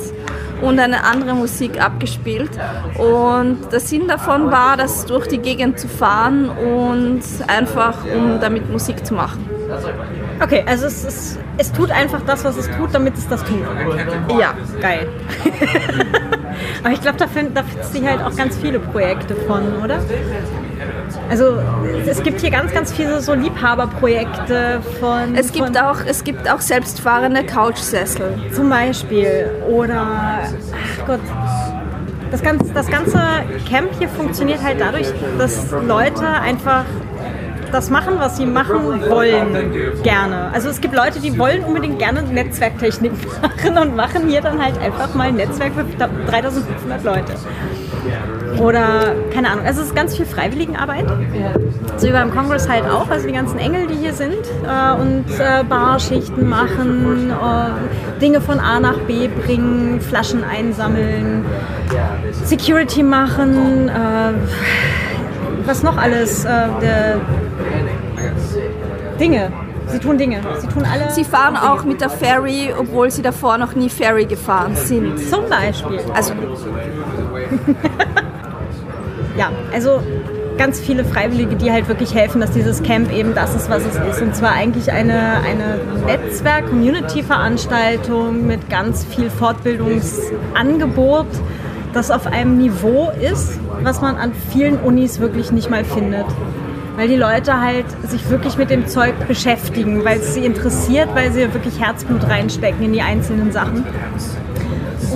und 0.61 0.79
eine 0.79 1.05
andere 1.05 1.35
Musik 1.35 1.83
abgespielt. 1.83 2.51
Und 2.99 3.73
der 3.73 3.81
Sinn 3.81 4.07
davon 4.07 4.51
war, 4.51 4.77
das 4.77 5.07
durch 5.07 5.27
die 5.27 5.39
Gegend 5.39 5.79
zu 5.79 5.89
fahren 5.89 6.51
und 6.51 7.23
einfach, 7.47 8.05
um 8.05 8.39
damit 8.39 8.71
Musik 8.71 9.07
zu 9.07 9.15
machen. 9.15 9.49
Okay, 10.43 10.65
also 10.67 10.87
es, 10.87 11.05
ist, 11.05 11.39
es 11.57 11.73
tut 11.73 11.91
einfach 11.91 12.23
das, 12.27 12.45
was 12.45 12.57
es 12.57 12.71
tut, 12.71 12.95
damit 12.95 13.17
es 13.17 13.29
das 13.29 13.43
tut. 13.43 13.63
Ja. 14.39 14.55
Geil. 14.81 15.09
Aber 16.83 16.93
ich 16.93 17.01
glaube, 17.01 17.19
da 17.19 17.27
finden 17.27 17.55
da 17.55 17.63
findest 17.63 17.97
du 17.97 18.07
halt 18.07 18.23
auch 18.23 18.37
ganz 18.37 18.57
viele 18.57 18.79
Projekte 18.79 19.35
von, 19.35 19.83
oder? 19.83 19.99
Also 21.31 21.59
es 22.07 22.23
gibt 22.23 22.41
hier 22.41 22.51
ganz, 22.51 22.73
ganz 22.73 22.93
viele 22.93 23.21
so 23.21 23.35
Liebhaberprojekte 23.35 24.81
von... 25.01 25.35
Es 25.35 25.53
gibt 25.53 25.67
von, 25.67 25.77
auch, 25.77 25.99
es 26.07 26.23
gibt 26.23 26.51
auch 26.51 26.61
selbstfahrende 26.61 27.45
Couchsessel. 27.45 28.35
Zum 28.53 28.69
Beispiel. 28.69 29.51
Oder, 29.69 30.07
ach 30.43 31.07
Gott, 31.07 31.21
das 32.31 32.43
ganze, 32.43 32.73
das 32.73 32.87
ganze 32.89 33.19
Camp 33.69 33.91
hier 33.99 34.09
funktioniert 34.09 34.63
halt 34.63 34.81
dadurch, 34.81 35.07
dass 35.39 35.73
Leute 35.87 36.27
einfach 36.27 36.85
das 37.77 37.91
machen, 37.91 38.15
was 38.19 38.39
sie 38.39 38.47
machen 38.47 39.03
wollen, 39.09 40.03
gerne. 40.03 40.51
Also 40.53 40.71
es 40.71 40.81
gibt 40.81 40.95
Leute, 40.95 41.21
die 41.21 41.39
wollen 41.39 41.63
unbedingt 41.63 41.99
gerne 41.99 42.23
Netzwerktechnik 42.23 43.13
machen 43.43 43.77
und 43.77 43.97
machen 43.97 44.29
hier 44.29 44.41
dann 44.41 44.63
halt 44.63 44.79
einfach 44.81 45.15
mal 45.15 45.29
ein 45.29 45.37
Netzwerk 45.37 45.73
für 45.75 45.85
3500 45.85 47.05
Leute. 47.05 47.35
oder 48.59 49.15
keine 49.33 49.51
Ahnung. 49.51 49.67
Also 49.67 49.83
es 49.83 49.89
ist 49.89 49.95
ganz 49.95 50.17
viel 50.17 50.25
Freiwilligenarbeit. 50.25 51.05
So 51.99 52.09
wie 52.09 52.13
beim 52.13 52.31
Kongress 52.31 52.67
halt 52.69 52.85
auch, 52.85 53.11
also 53.11 53.27
die 53.27 53.35
ganzen 53.35 53.59
Engel, 53.59 53.87
die 53.87 53.95
hier 53.95 54.15
sind 54.15 54.33
äh, 54.67 54.99
und 54.99 55.27
äh, 55.39 55.63
Barschichten 55.65 56.49
machen, 56.49 57.31
äh, 57.31 58.21
Dinge 58.21 58.41
von 58.41 58.59
A 58.59 58.81
nach 58.81 58.99
B 59.01 59.29
bringen, 59.29 60.01
Flaschen 60.01 60.45
einsammeln, 60.45 61.45
Security 62.45 63.03
machen, 63.03 63.89
äh, 63.89 64.33
was 65.67 65.83
noch 65.83 65.97
alles, 65.97 66.45
äh, 66.45 66.49
der, 66.81 67.21
Dinge. 69.19 69.53
Sie 69.89 69.99
tun 69.99 70.19
Dinge. 70.19 70.41
Sie 70.59 70.67
tun 70.67 70.85
alle. 70.85 71.11
Sie 71.13 71.25
fahren 71.25 71.57
auch 71.57 71.85
mit 71.85 72.01
der 72.01 72.11
Ferry, 72.11 72.75
obwohl 72.77 73.11
sie 73.11 73.23
davor 73.23 73.57
noch 73.59 73.75
nie 73.75 73.89
Ferry 73.89 74.27
gefahren 74.27 74.75
sind. 74.75 75.19
Zum 75.29 75.49
Beispiel. 75.49 76.01
Also 76.13 76.35
ja, 79.37 79.51
also 79.73 80.01
ganz 80.57 80.81
viele 80.81 81.05
Freiwillige, 81.05 81.55
die 81.57 81.71
halt 81.71 81.87
wirklich 81.89 82.15
helfen, 82.15 82.41
dass 82.41 82.53
dieses 82.53 82.83
Camp 82.83 83.13
eben 83.13 83.35
das 83.35 83.55
ist, 83.55 83.69
was 83.71 83.85
es 83.85 83.97
ist. 83.97 84.23
Und 84.23 84.35
zwar 84.35 84.53
eigentlich 84.53 84.91
eine, 84.91 85.35
eine 85.39 85.79
Netzwerk-Community-Veranstaltung 86.07 88.47
mit 88.47 88.71
ganz 88.71 89.05
viel 89.05 89.29
Fortbildungsangebot, 89.31 91.27
das 91.93 92.11
auf 92.11 92.27
einem 92.27 92.57
Niveau 92.59 93.13
ist, 93.21 93.61
was 93.83 94.01
man 94.01 94.17
an 94.17 94.33
vielen 94.51 94.81
Unis 94.81 95.21
wirklich 95.21 95.53
nicht 95.53 95.71
mal 95.71 95.85
findet. 95.85 96.25
Weil 96.97 97.09
die 97.09 97.17
Leute 97.17 97.61
halt 97.61 97.87
sich 98.09 98.29
wirklich 98.31 98.57
mit 98.57 98.71
dem 98.71 98.87
Zeug 98.87 99.15
beschäftigen, 99.29 100.05
weil 100.05 100.19
es 100.19 100.35
sie 100.35 100.45
interessiert, 100.45 101.11
weil 101.15 101.31
sie 101.31 101.53
wirklich 101.53 101.79
Herzblut 101.81 102.25
reinstecken 102.29 102.83
in 102.85 102.93
die 102.93 103.03
einzelnen 103.03 103.53
Sachen 103.53 103.85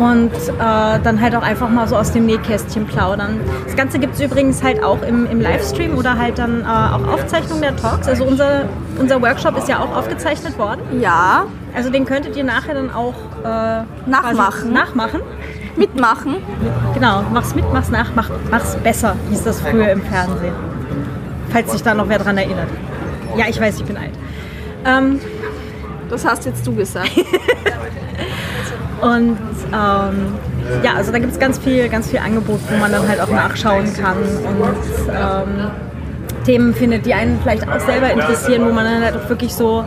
und 0.01 0.33
äh, 0.33 0.59
dann 0.59 1.21
halt 1.21 1.37
auch 1.37 1.43
einfach 1.43 1.69
mal 1.69 1.87
so 1.87 1.97
aus 1.97 2.13
dem 2.13 2.27
Nähkästchen 2.27 2.87
plaudern. 2.87 3.41
Das 3.65 3.77
Ganze 3.77 3.99
gibt 3.99 4.15
es 4.15 4.21
übrigens 4.21 4.63
halt 4.63 4.83
auch 4.83 5.03
im, 5.03 5.27
im 5.27 5.41
Livestream 5.41 5.97
oder 5.97 6.19
halt 6.19 6.39
dann 6.39 6.63
äh, 6.63 6.65
auch 6.65 7.07
Aufzeichnung 7.07 7.61
der 7.61 7.77
Talks. 7.77 8.09
Also 8.09 8.25
unser, 8.25 8.63
unser 8.99 9.21
Workshop 9.21 9.57
ist 9.59 9.69
ja 9.69 9.81
auch 9.81 9.95
aufgezeichnet 9.95 10.59
worden. 10.59 10.81
Ja. 11.01 11.45
Also 11.75 11.91
den 11.91 12.05
könntet 12.05 12.37
ihr 12.37 12.45
nachher 12.45 12.75
dann 12.75 12.91
auch 12.91 13.15
äh, 13.45 13.83
nachmachen. 14.09 14.73
nachmachen. 14.73 15.21
Mitmachen. 15.77 16.37
Genau, 16.95 17.23
mach's 17.33 17.55
mit, 17.55 17.65
mach's 17.73 17.91
nach, 17.91 18.11
mach, 18.15 18.29
mach's 18.51 18.77
besser, 18.77 19.15
hieß 19.31 19.45
das 19.45 19.61
früher 19.61 19.91
im 19.91 20.03
Fernsehen. 20.03 20.70
Falls 21.50 21.73
sich 21.73 21.83
da 21.83 21.95
noch 21.95 22.09
wer 22.09 22.19
dran 22.19 22.38
erinnert. 22.38 22.69
Ja, 23.37 23.47
ich 23.49 23.61
weiß, 23.61 23.78
ich 23.78 23.85
bin 23.85 23.97
alt. 23.97 24.12
Ähm, 24.85 25.21
das 26.09 26.25
hast 26.25 26.47
jetzt 26.47 26.66
du 26.66 26.75
gesagt. 26.75 27.12
Und 29.00 29.38
ähm, 29.73 30.35
ja, 30.83 30.95
also 30.97 31.12
da 31.12 31.19
gibt 31.19 31.33
es 31.33 31.38
ganz 31.38 31.59
viel, 31.59 31.88
ganz 31.88 32.09
viel 32.09 32.19
Angebot, 32.19 32.61
wo 32.69 32.76
man 32.76 32.92
dann 32.92 33.09
halt 33.09 33.21
auch 33.21 33.30
nachschauen 33.30 33.92
kann 33.95 34.19
und 34.19 34.76
ähm, 35.09 35.71
Themen 36.45 36.75
findet, 36.75 37.07
die 37.07 37.14
einen 37.14 37.40
vielleicht 37.40 37.66
auch 37.66 37.80
selber 37.80 38.11
interessieren, 38.11 38.66
wo 38.69 38.73
man 38.73 38.85
dann 38.85 39.02
halt 39.02 39.16
auch 39.16 39.28
wirklich 39.28 39.54
so, 39.54 39.85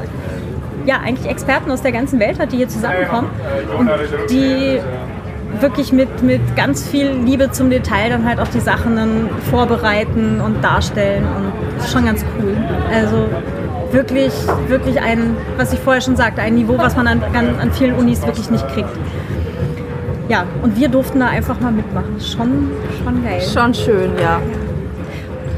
ja, 0.86 1.00
eigentlich 1.00 1.30
Experten 1.30 1.70
aus 1.72 1.82
der 1.82 1.92
ganzen 1.92 2.20
Welt 2.20 2.40
hat, 2.40 2.52
die 2.52 2.58
hier 2.58 2.70
zusammenkommen 2.70 3.30
und 3.78 3.90
die 4.30 4.80
wirklich 5.60 5.92
mit, 5.92 6.22
mit 6.22 6.56
ganz 6.56 6.88
viel 6.88 7.12
Liebe 7.12 7.52
zum 7.52 7.70
Detail 7.70 8.10
dann 8.10 8.26
halt 8.26 8.40
auch 8.40 8.48
die 8.48 8.60
Sachen 8.60 8.96
dann 8.96 9.30
vorbereiten 9.50 10.42
und 10.42 10.64
darstellen 10.64 11.26
und 11.26 11.54
das 11.78 11.86
ist 11.86 11.94
schon 11.94 12.06
ganz 12.06 12.26
cool. 12.40 12.56
Also 12.94 13.28
wirklich, 13.92 14.34
wirklich 14.68 15.02
ein, 15.02 15.38
was 15.58 15.74
ich 15.74 15.80
vorher 15.80 16.02
schon 16.02 16.16
sagte, 16.16 16.42
ein 16.42 16.56
Niveau, 16.56 16.78
was 16.78 16.96
man 16.96 17.08
an, 17.08 17.22
an, 17.24 17.72
vielen 17.72 17.96
Unis 17.96 18.26
wirklich 18.26 18.50
nicht 18.50 18.68
kriegt. 18.70 18.90
Ja, 20.30 20.46
und 20.62 20.78
wir 20.78 20.90
durften 20.90 21.20
da 21.20 21.28
einfach 21.28 21.60
mal 21.60 21.72
mitmachen. 21.72 22.20
Schon, 22.20 22.72
schon 23.04 23.24
geil. 23.24 23.42
Schon 23.42 23.74
schön, 23.74 24.12
ja. 24.20 24.40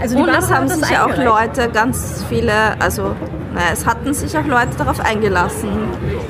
Also 0.02 0.18
und 0.18 0.30
es 0.30 0.52
haben 0.52 0.68
sich 0.68 0.98
auch 0.98 1.16
Leute, 1.18 1.70
ganz 1.74 2.26
viele, 2.28 2.80
also 2.80 3.16
naja, 3.56 3.68
es 3.72 3.86
hatten 3.86 4.14
sich 4.14 4.38
auch 4.38 4.46
Leute 4.46 4.76
darauf 4.78 5.00
eingelassen. 5.00 5.70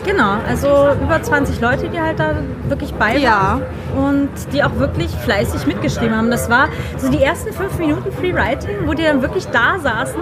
Genau, 0.06 0.36
also 0.48 0.68
über 1.02 1.22
20 1.22 1.60
Leute, 1.60 1.90
die 1.90 2.00
halt 2.00 2.20
da 2.20 2.36
wirklich 2.70 2.94
bei 2.94 3.16
waren. 3.16 3.22
Ja. 3.22 3.62
Und 3.98 4.30
die 4.54 4.64
auch 4.64 4.76
wirklich 4.78 5.10
fleißig 5.10 5.66
mitgeschrieben 5.66 6.16
haben. 6.16 6.30
Das 6.30 6.52
war 6.52 6.70
so 6.98 7.10
die 7.10 7.24
ersten 7.24 7.52
fünf 7.52 7.80
Minuten 7.80 8.12
Free 8.12 8.32
Writing, 8.32 8.86
wo 8.86 8.94
die 8.94 9.02
dann 9.02 9.24
wirklich 9.24 9.48
da 9.48 9.80
saßen 9.80 10.20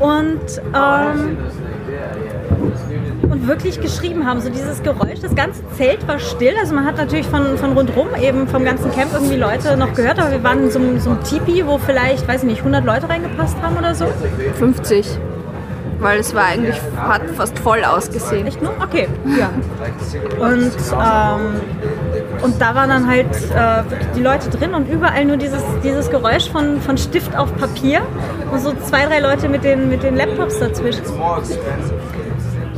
und, 0.00 0.40
ähm, 0.74 1.36
und 3.30 3.46
wirklich 3.46 3.80
geschrieben 3.80 4.26
haben. 4.26 4.40
So 4.40 4.48
dieses 4.48 4.82
Geräusch, 4.82 5.20
das 5.22 5.36
ganze 5.36 5.62
Zelt 5.76 6.08
war 6.08 6.18
still. 6.18 6.54
Also 6.60 6.74
man 6.74 6.84
hat 6.84 6.96
natürlich 6.96 7.26
von, 7.26 7.56
von 7.58 7.74
rundherum 7.74 8.08
eben 8.20 8.48
vom 8.48 8.64
ganzen 8.64 8.90
Camp 8.90 9.12
irgendwie 9.12 9.36
Leute 9.36 9.76
noch 9.76 9.94
gehört, 9.94 10.18
aber 10.18 10.32
wir 10.32 10.42
waren 10.42 10.64
in 10.64 10.70
so, 10.72 10.80
so 10.98 11.10
einem 11.10 11.22
Tipi, 11.22 11.64
wo 11.64 11.78
vielleicht, 11.78 12.26
weiß 12.26 12.42
ich 12.42 12.48
nicht, 12.48 12.58
100 12.58 12.84
Leute 12.84 13.08
reingepasst 13.08 13.56
haben 13.62 13.76
oder 13.76 13.94
so. 13.94 14.06
50 14.58 15.06
weil 15.98 16.20
es 16.20 16.34
war 16.34 16.44
eigentlich, 16.44 16.80
hat 16.96 17.22
fast 17.36 17.58
voll 17.58 17.84
ausgesehen. 17.84 18.46
Echt 18.46 18.62
nur? 18.62 18.72
Okay, 18.80 19.08
ja. 19.38 19.50
Und, 20.38 20.72
ähm, 20.92 21.60
und 22.42 22.60
da 22.60 22.74
waren 22.74 22.88
dann 22.88 23.08
halt 23.08 23.26
äh, 23.54 23.82
die 24.16 24.20
Leute 24.20 24.50
drin 24.50 24.74
und 24.74 24.88
überall 24.88 25.24
nur 25.24 25.36
dieses, 25.36 25.62
dieses 25.82 26.10
Geräusch 26.10 26.50
von, 26.50 26.80
von 26.80 26.98
Stift 26.98 27.36
auf 27.36 27.54
Papier 27.56 28.02
und 28.52 28.60
so 28.60 28.72
zwei, 28.74 29.06
drei 29.06 29.20
Leute 29.20 29.48
mit 29.48 29.64
den, 29.64 29.88
mit 29.88 30.02
den 30.02 30.16
Laptops 30.16 30.58
dazwischen. 30.58 31.04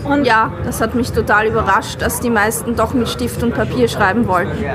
Und 0.09 0.25
ja, 0.25 0.53
das 0.65 0.81
hat 0.81 0.95
mich 0.95 1.13
total 1.13 1.47
überrascht, 1.47 2.01
dass 2.01 2.21
die 2.21 2.31
meisten 2.31 2.77
doch 2.77 2.95
mit 2.95 3.09
Stift 3.09 3.43
und 3.43 3.55
Papier 3.55 3.89
schreiben 3.89 4.27
wollten. 4.27 4.63
Ja. 4.63 4.75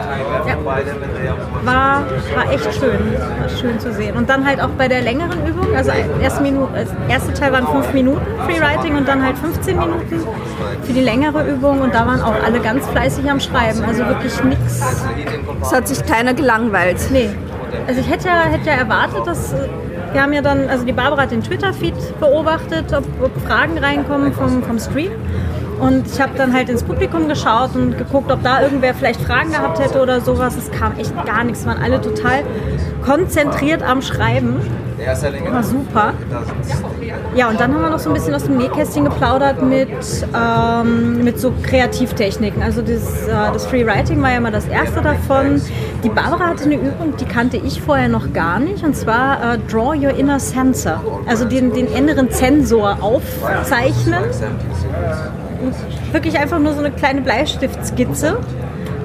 War, 1.63 2.03
war 2.35 2.51
echt 2.51 2.73
schön, 2.73 3.13
war 3.39 3.50
schön 3.50 3.79
zu 3.79 3.93
sehen. 3.93 4.15
Und 4.17 4.29
dann 4.29 4.45
halt 4.45 4.61
auch 4.61 4.69
bei 4.69 4.88
der 4.88 5.01
längeren 5.01 5.45
Übung, 5.45 5.75
also 5.75 5.91
erste, 6.21 6.41
Minute, 6.41 6.88
erste 7.07 7.33
Teil 7.33 7.53
waren 7.53 7.67
fünf 7.67 7.93
Minuten 7.93 8.21
Freewriting 8.45 8.97
und 8.97 9.07
dann 9.07 9.23
halt 9.23 9.38
15 9.38 9.77
Minuten 9.77 10.23
für 10.83 10.93
die 10.93 11.01
längere 11.01 11.47
Übung 11.47 11.81
und 11.81 11.93
da 11.93 12.05
waren 12.05 12.21
auch 12.21 12.43
alle 12.43 12.59
ganz 12.59 12.85
fleißig 12.88 13.29
am 13.29 13.39
Schreiben, 13.39 13.83
also 13.83 14.05
wirklich 14.05 14.43
nichts. 14.43 14.81
Es 15.61 15.73
hat 15.73 15.88
sich 15.88 16.05
keiner 16.05 16.33
gelangweilt. 16.33 16.97
Nee. 17.11 17.29
Also 17.88 18.01
ich 18.01 18.09
hätte 18.09 18.27
ja, 18.27 18.41
hätte 18.43 18.69
ja 18.69 18.75
erwartet, 18.75 19.25
dass 19.25 19.53
wir 20.13 20.22
haben 20.22 20.34
ja 20.34 20.41
dann, 20.41 20.70
also 20.70 20.86
die 20.86 20.91
Barbara 20.91 21.24
hat 21.24 21.32
den 21.32 21.44
Twitter-Feed 21.44 22.20
beobachtet, 22.20 22.94
ob, 22.94 23.06
ob, 23.22 23.41
Fragen 23.48 23.77
reinkommen 23.77 24.34
vom, 24.34 24.63
vom 24.63 24.80
Stream. 24.80 25.12
Und 25.80 26.06
ich 26.06 26.22
habe 26.22 26.34
dann 26.38 26.53
halt 26.53 26.70
ins 26.70 26.84
Publikum 26.84 27.27
geschaut 27.27 27.75
und 27.75 27.98
geguckt, 27.98 28.32
ob 28.32 28.44
da 28.44 28.62
irgendwer 28.62 28.94
vielleicht 28.94 29.20
Fragen 29.22 29.51
gehabt 29.51 29.80
hätte 29.80 30.00
oder 30.00 30.22
sowas. 30.22 30.56
Es 30.56 30.70
kam 30.72 30.98
echt 31.00 31.13
gar 31.25 31.44
nichts. 31.44 31.62
Es 31.62 31.65
waren 31.65 31.82
alle 31.82 32.00
total 32.01 32.44
konzentriert 33.03 33.82
am 33.82 34.01
Schreiben. 34.01 34.58
War 35.53 35.63
super. 35.63 36.13
Ja, 37.36 37.50
und 37.50 37.60
dann 37.60 37.74
haben 37.74 37.81
wir 37.81 37.89
noch 37.89 38.00
so 38.00 38.10
ein 38.10 38.13
bisschen 38.13 38.36
aus 38.36 38.43
dem 38.43 38.58
Nähkästchen 38.58 39.05
geplaudert 39.05 39.62
mit, 39.63 39.89
ähm, 40.36 41.24
mit 41.24 41.39
so 41.39 41.53
Kreativtechniken. 41.63 42.62
Also 42.62 42.81
das, 42.81 43.27
äh, 43.27 43.31
das 43.53 43.65
Free 43.65 43.86
Writing 43.86 44.22
war 44.22 44.31
ja 44.31 44.39
mal 44.39 44.51
das 44.51 44.67
erste 44.67 45.01
davon. 45.01 45.62
Die 46.03 46.10
Barbara 46.10 46.48
hatte 46.48 46.65
eine 46.65 46.75
Übung, 46.75 47.15
die 47.20 47.25
kannte 47.25 47.58
ich 47.58 47.81
vorher 47.81 48.10
noch 48.10 48.34
gar 48.34 48.60
nicht, 48.60 48.84
und 48.84 48.96
zwar 48.96 49.53
äh, 49.53 49.58
Draw 49.70 49.96
Your 49.96 50.17
Inner 50.17 50.39
Sensor. 50.39 51.01
Also 51.27 51.46
den, 51.46 51.74
den 51.74 51.88
inneren 51.88 52.29
Zensor 52.31 52.98
aufzeichnen. 53.01 54.24
Wirklich 56.12 56.38
einfach 56.38 56.60
nur 56.60 56.74
so 56.74 56.79
eine 56.79 56.91
kleine 56.91 57.22
Bleistiftskizze. 57.22 58.38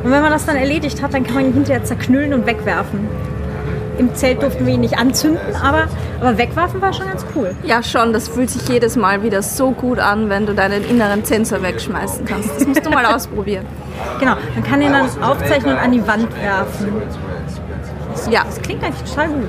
Und 0.03 0.11
wenn 0.11 0.23
man 0.23 0.31
das 0.31 0.47
dann 0.47 0.57
erledigt 0.57 1.03
hat, 1.03 1.15
dann 1.15 1.25
kann 1.25 1.35
man 1.37 1.47
ihn 1.47 1.53
hinterher 1.53 1.85
zerknüllen 1.85 2.33
und 2.33 2.47
wegwerfen. 2.47 3.09
Im 3.99 4.15
Zelt 4.15 4.43
durften 4.43 4.67
wir 4.67 4.75
ihn 4.75 4.81
nicht 4.81 4.99
anzünden, 4.99 5.57
aber, 5.62 5.85
aber 6.21 6.38
wegwerfen 6.38 6.81
war 6.83 6.93
schon 6.93 7.07
ganz 7.07 7.25
cool. 7.35 7.55
Ja, 7.65 7.83
schon. 7.83 8.12
Das 8.12 8.29
fühlt 8.29 8.50
sich 8.50 8.69
jedes 8.69 8.97
Mal 8.97 9.23
wieder 9.23 9.43
so 9.43 9.71
gut 9.71 9.99
an, 9.99 10.29
wenn 10.29 10.47
du 10.47 10.55
deinen 10.55 10.85
inneren 10.85 11.25
Sensor 11.25 11.62
wegschmeißen 11.62 12.25
kannst. 12.25 12.57
Das 12.57 12.67
musst 12.67 12.85
du 12.85 12.91
mal 12.91 13.07
ausprobieren. 13.15 13.67
Genau, 14.21 14.35
man 14.55 14.65
kann 14.65 14.83
ihn 14.83 14.93
dann 14.93 15.09
aufzeichnen 15.23 15.75
und 15.75 15.81
an 15.81 15.93
die 15.93 16.07
Wand 16.07 16.29
werfen. 16.43 16.93
Das, 18.12 18.29
ja. 18.31 18.45
Das 18.45 18.61
klingt 18.61 18.83
eigentlich 18.83 19.11
total 19.11 19.29
gut. 19.29 19.49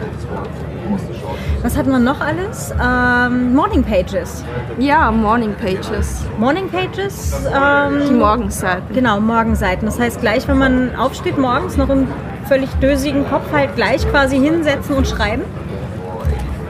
Was 1.63 1.75
hatten 1.75 1.89
wir 1.89 1.99
noch 1.99 2.21
alles? 2.21 2.73
Ähm, 2.81 3.53
Morning 3.53 3.83
Pages. 3.83 4.43
Ja, 4.77 5.11
Morning 5.11 5.53
Pages. 5.55 6.23
Morning 6.37 6.69
Pages. 6.69 7.33
Ähm, 7.53 8.03
die 8.07 8.13
Morgenseiten. 8.13 8.93
Genau, 8.93 9.19
Morgenseiten. 9.19 9.85
Das 9.85 9.99
heißt, 9.99 10.21
gleich 10.21 10.47
wenn 10.47 10.57
man 10.57 10.95
aufsteht 10.95 11.37
morgens, 11.37 11.75
noch 11.75 11.89
im 11.89 12.07
völlig 12.47 12.69
dösigen 12.81 13.27
Kopf 13.29 13.51
halt 13.51 13.75
gleich 13.75 14.09
quasi 14.09 14.37
hinsetzen 14.39 14.95
und 14.95 15.07
schreiben. 15.07 15.43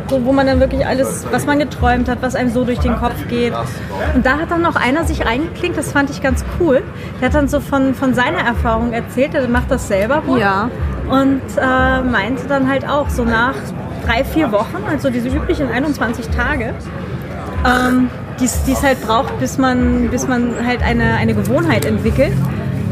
So, 0.10 0.24
wo 0.24 0.32
man 0.32 0.48
dann 0.48 0.62
wirklich 0.62 0.86
alles, 0.86 1.26
was 1.32 1.46
man 1.46 1.60
geträumt 1.60 2.08
hat, 2.08 2.22
was 2.22 2.36
einem 2.36 2.50
so 2.50 2.64
durch 2.64 2.80
den 2.80 2.96
Kopf 2.96 3.28
geht. 3.28 3.54
Und 4.16 4.26
da 4.26 4.38
hat 4.38 4.52
dann 4.52 4.62
noch 4.62 4.78
einer 4.78 5.04
sich 5.04 5.26
reingeklinkt, 5.26 5.78
das 5.78 5.92
fand 5.92 6.10
ich 6.10 6.22
ganz 6.22 6.46
cool. 6.60 6.82
Der 7.20 7.28
hat 7.28 7.36
dann 7.36 7.50
so 7.50 7.60
von, 7.60 7.94
von 7.94 8.14
seiner 8.14 8.40
Erfahrung 8.40 8.94
erzählt, 8.94 9.34
der 9.34 9.48
macht 9.50 9.70
das 9.70 9.90
selber 9.90 10.26
wohl. 10.26 10.40
Ja. 10.40 10.70
Und 11.10 11.42
äh, 11.58 12.02
meinte 12.02 12.48
dann 12.48 12.70
halt 12.70 12.88
auch, 12.88 13.10
so 13.10 13.26
nach 13.26 13.56
drei, 14.06 14.24
vier 14.24 14.52
Wochen, 14.54 14.78
also 14.90 15.10
diese 15.10 15.28
üblichen 15.28 15.70
21 15.70 16.30
Tage, 16.30 16.74
ähm, 17.66 18.10
die 18.40 18.46
es 18.46 18.84
halt 18.84 19.02
braucht, 19.06 19.38
bis 19.40 19.58
man, 19.58 20.10
bis 20.10 20.28
man 20.28 20.54
halt 20.66 20.82
eine, 20.84 21.16
eine 21.16 21.34
Gewohnheit 21.34 21.86
entwickelt, 21.86 22.34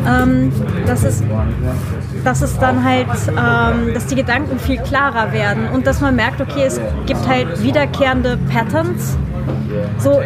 ähm, 0.08 0.52
dass, 0.86 1.04
es, 1.04 1.24
dass 2.26 2.42
es 2.42 2.58
dann 2.58 2.84
halt, 2.84 3.08
ähm, 3.30 3.94
dass 3.94 4.08
die 4.08 4.16
Gedanken 4.16 4.60
viel 4.60 4.78
klarer 4.78 5.32
werden 5.32 5.70
und 5.72 5.88
dass 5.88 6.02
man 6.02 6.16
merkt, 6.16 6.42
okay, 6.42 6.64
es 6.66 6.82
gibt 7.06 7.28
halt 7.28 7.64
wiederkehrende 7.64 8.38
Patterns. 8.50 9.16
So, 10.00 10.22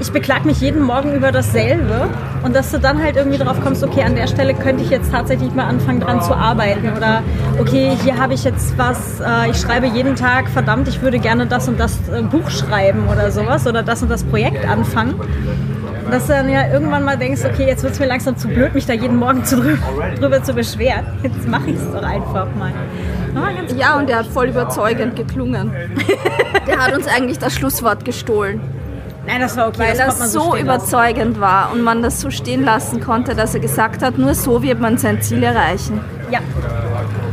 ich 0.00 0.12
beklag 0.12 0.44
mich 0.44 0.60
jeden 0.60 0.82
Morgen 0.82 1.14
über 1.14 1.32
dasselbe 1.32 2.08
und 2.44 2.54
dass 2.54 2.70
du 2.70 2.78
dann 2.78 3.02
halt 3.02 3.16
irgendwie 3.16 3.38
drauf 3.38 3.60
kommst, 3.62 3.82
okay, 3.82 4.02
an 4.02 4.14
der 4.14 4.26
Stelle 4.26 4.54
könnte 4.54 4.82
ich 4.82 4.90
jetzt 4.90 5.10
tatsächlich 5.10 5.52
mal 5.54 5.64
anfangen 5.64 6.00
dran 6.00 6.22
zu 6.22 6.34
arbeiten 6.34 6.92
oder 6.96 7.22
okay, 7.58 7.96
hier 8.02 8.18
habe 8.18 8.34
ich 8.34 8.44
jetzt 8.44 8.78
was, 8.78 9.20
äh, 9.20 9.50
ich 9.50 9.58
schreibe 9.58 9.86
jeden 9.86 10.14
Tag, 10.16 10.48
verdammt, 10.48 10.88
ich 10.88 11.02
würde 11.02 11.18
gerne 11.18 11.46
das 11.46 11.68
und 11.68 11.80
das 11.80 11.98
äh, 12.08 12.22
Buch 12.22 12.48
schreiben 12.50 13.08
oder 13.10 13.30
sowas 13.30 13.66
oder 13.66 13.82
das 13.82 14.02
und 14.02 14.10
das 14.10 14.24
Projekt 14.24 14.68
anfangen. 14.68 15.14
Dass 16.10 16.26
du 16.26 16.32
dann 16.32 16.48
ja 16.48 16.68
irgendwann 16.72 17.04
mal 17.04 17.16
denkst, 17.16 17.42
okay, 17.44 17.66
jetzt 17.66 17.82
wird 17.82 17.92
es 17.92 18.00
mir 18.00 18.06
langsam 18.06 18.36
zu 18.36 18.48
blöd, 18.48 18.74
mich 18.74 18.86
da 18.86 18.94
jeden 18.94 19.16
Morgen 19.16 19.44
zu 19.44 19.56
drü 19.56 19.76
drüber 20.18 20.42
zu 20.42 20.54
beschweren. 20.54 21.06
Jetzt 21.22 21.46
mache 21.46 21.70
ich 21.70 21.76
es 21.76 21.92
doch 21.92 22.02
einfach 22.02 22.46
mal. 22.54 22.72
Ja, 23.76 23.94
cool. 23.94 24.00
und 24.00 24.08
der 24.08 24.18
hat 24.18 24.26
voll 24.26 24.48
überzeugend 24.48 25.16
geklungen. 25.16 25.70
der 26.66 26.78
hat 26.78 26.94
uns 26.94 27.06
eigentlich 27.06 27.38
das 27.38 27.54
Schlusswort 27.54 28.04
gestohlen. 28.04 28.60
Nein, 29.26 29.40
das 29.40 29.56
war 29.58 29.68
okay. 29.68 29.80
Weil 29.80 29.96
das, 29.96 30.18
das 30.18 30.32
so, 30.32 30.52
so 30.52 30.56
überzeugend 30.56 31.36
lassen. 31.36 31.40
war 31.40 31.72
und 31.72 31.82
man 31.82 32.02
das 32.02 32.20
so 32.20 32.30
stehen 32.30 32.64
lassen 32.64 33.00
konnte, 33.00 33.34
dass 33.34 33.54
er 33.54 33.60
gesagt 33.60 34.02
hat, 34.02 34.16
nur 34.16 34.34
so 34.34 34.62
wird 34.62 34.80
man 34.80 34.96
sein 34.96 35.20
Ziel 35.20 35.42
erreichen. 35.42 36.00
Ja, 36.30 36.40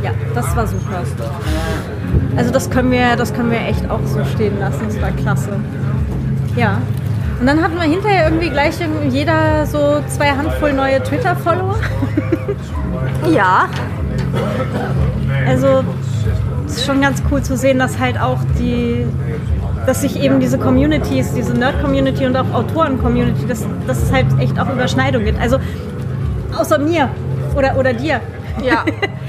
ja, 0.02 0.10
das 0.34 0.54
war 0.54 0.66
super. 0.66 1.02
Also 2.36 2.52
das 2.52 2.68
können 2.68 2.90
wir, 2.90 3.16
das 3.16 3.32
können 3.32 3.50
wir 3.50 3.60
echt 3.60 3.90
auch 3.90 4.04
so 4.04 4.22
stehen 4.24 4.58
lassen. 4.60 4.82
Das 4.86 5.00
war 5.00 5.10
klasse. 5.12 5.58
Ja. 6.54 6.78
Und 7.38 7.46
dann 7.46 7.62
hatten 7.62 7.74
wir 7.74 7.82
hinterher 7.82 8.24
irgendwie 8.24 8.50
gleich 8.50 8.74
jeder 9.10 9.66
so 9.66 10.02
zwei 10.08 10.30
Handvoll 10.30 10.72
neue 10.72 11.02
Twitter-Follower. 11.02 11.76
ja. 13.30 13.68
Also 15.46 15.84
es 16.66 16.78
ist 16.78 16.86
schon 16.86 17.00
ganz 17.00 17.22
cool 17.30 17.42
zu 17.42 17.56
sehen, 17.56 17.78
dass 17.78 17.98
halt 17.98 18.18
auch 18.18 18.38
die 18.58 19.06
dass 19.86 20.00
sich 20.00 20.20
eben 20.20 20.40
diese 20.40 20.58
Communities, 20.58 21.32
diese 21.32 21.54
Nerd-Community 21.54 22.26
und 22.26 22.36
auch 22.36 22.52
Autoren-Community, 22.52 23.46
dass, 23.46 23.64
dass 23.86 24.02
es 24.02 24.12
halt 24.12 24.26
echt 24.40 24.58
auch 24.58 24.68
Überschneidungen 24.68 25.24
gibt. 25.24 25.40
Also 25.40 25.58
außer 26.58 26.78
mir 26.78 27.08
oder, 27.54 27.76
oder 27.78 27.92
dir. 27.92 28.20
Ja. 28.62 28.84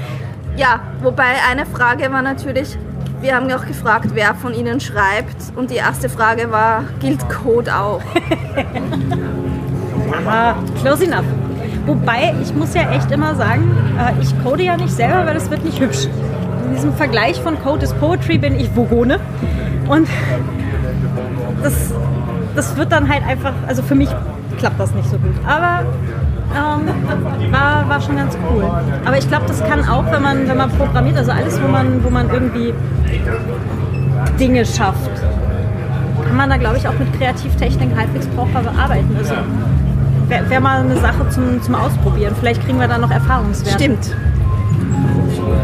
ja, 0.56 0.80
wobei 1.00 1.36
eine 1.48 1.64
Frage 1.64 2.12
war 2.12 2.22
natürlich, 2.22 2.76
wir 3.20 3.34
haben 3.34 3.50
auch 3.50 3.66
gefragt, 3.66 4.10
wer 4.14 4.34
von 4.34 4.54
Ihnen 4.54 4.80
schreibt. 4.80 5.36
Und 5.56 5.70
die 5.70 5.76
erste 5.76 6.08
Frage 6.08 6.50
war, 6.50 6.84
gilt 7.00 7.28
Code 7.28 7.74
auch? 7.74 8.00
Aha, 10.26 10.56
close 10.80 11.04
enough. 11.04 11.26
Wobei, 11.86 12.34
ich 12.42 12.54
muss 12.54 12.74
ja 12.74 12.90
echt 12.90 13.10
immer 13.10 13.34
sagen, 13.34 13.70
äh, 13.98 14.12
ich 14.22 14.38
code 14.42 14.62
ja 14.62 14.76
nicht 14.76 14.92
selber, 14.92 15.26
weil 15.26 15.36
es 15.36 15.50
wird 15.50 15.64
nicht 15.64 15.80
hübsch. 15.80 16.06
In 16.66 16.74
diesem 16.74 16.92
Vergleich 16.92 17.40
von 17.40 17.58
Code 17.62 17.84
is 17.84 17.94
Poetry 17.94 18.36
bin 18.38 18.60
ich 18.60 18.68
Vogone. 18.70 19.18
Und 19.88 20.06
das, 21.62 21.92
das 22.54 22.76
wird 22.76 22.92
dann 22.92 23.08
halt 23.08 23.26
einfach, 23.26 23.54
also 23.66 23.82
für 23.82 23.94
mich 23.94 24.10
klappt 24.58 24.78
das 24.78 24.94
nicht 24.94 25.08
so 25.08 25.16
gut. 25.18 25.34
Aber 25.46 25.86
ähm, 26.54 27.52
war, 27.52 27.88
war 27.88 28.00
schon 28.00 28.16
ganz 28.16 28.36
cool. 28.50 28.64
Aber 29.04 29.18
ich 29.18 29.28
glaube, 29.28 29.46
das 29.46 29.62
kann 29.64 29.88
auch, 29.88 30.10
wenn 30.10 30.22
man, 30.22 30.48
wenn 30.48 30.56
man 30.56 30.70
programmiert, 30.70 31.16
also 31.16 31.32
alles, 31.32 31.60
wo 31.62 31.68
man, 31.68 32.02
wo 32.02 32.10
man 32.10 32.30
irgendwie 32.30 32.74
Dinge 34.38 34.64
schafft, 34.64 35.10
kann 36.26 36.36
man 36.36 36.50
da, 36.50 36.56
glaube 36.56 36.76
ich, 36.76 36.88
auch 36.88 36.98
mit 36.98 37.12
Kreativtechnik 37.18 37.96
halbwegs 37.96 38.26
brauchbar 38.28 38.62
bearbeiten. 38.62 39.14
Also 39.18 39.34
wäre 40.28 40.48
wär 40.50 40.60
mal 40.60 40.80
eine 40.80 40.96
Sache 40.96 41.28
zum, 41.30 41.62
zum 41.62 41.74
Ausprobieren. 41.74 42.34
Vielleicht 42.38 42.64
kriegen 42.64 42.78
wir 42.78 42.88
da 42.88 42.98
noch 42.98 43.10
Erfahrungswerte. 43.10 43.78
Stimmt. 43.78 44.16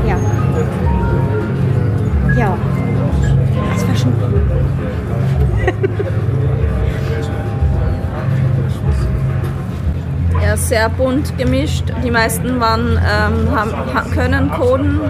Ja. 0.06 0.16
Ja 2.36 2.56
sehr 10.56 10.88
bunt 10.88 11.36
gemischt. 11.38 11.84
Die 12.04 12.10
meisten 12.10 12.60
waren, 12.60 12.98
ähm, 12.98 13.56
haben, 13.56 14.10
können 14.12 14.50
coden. 14.52 15.00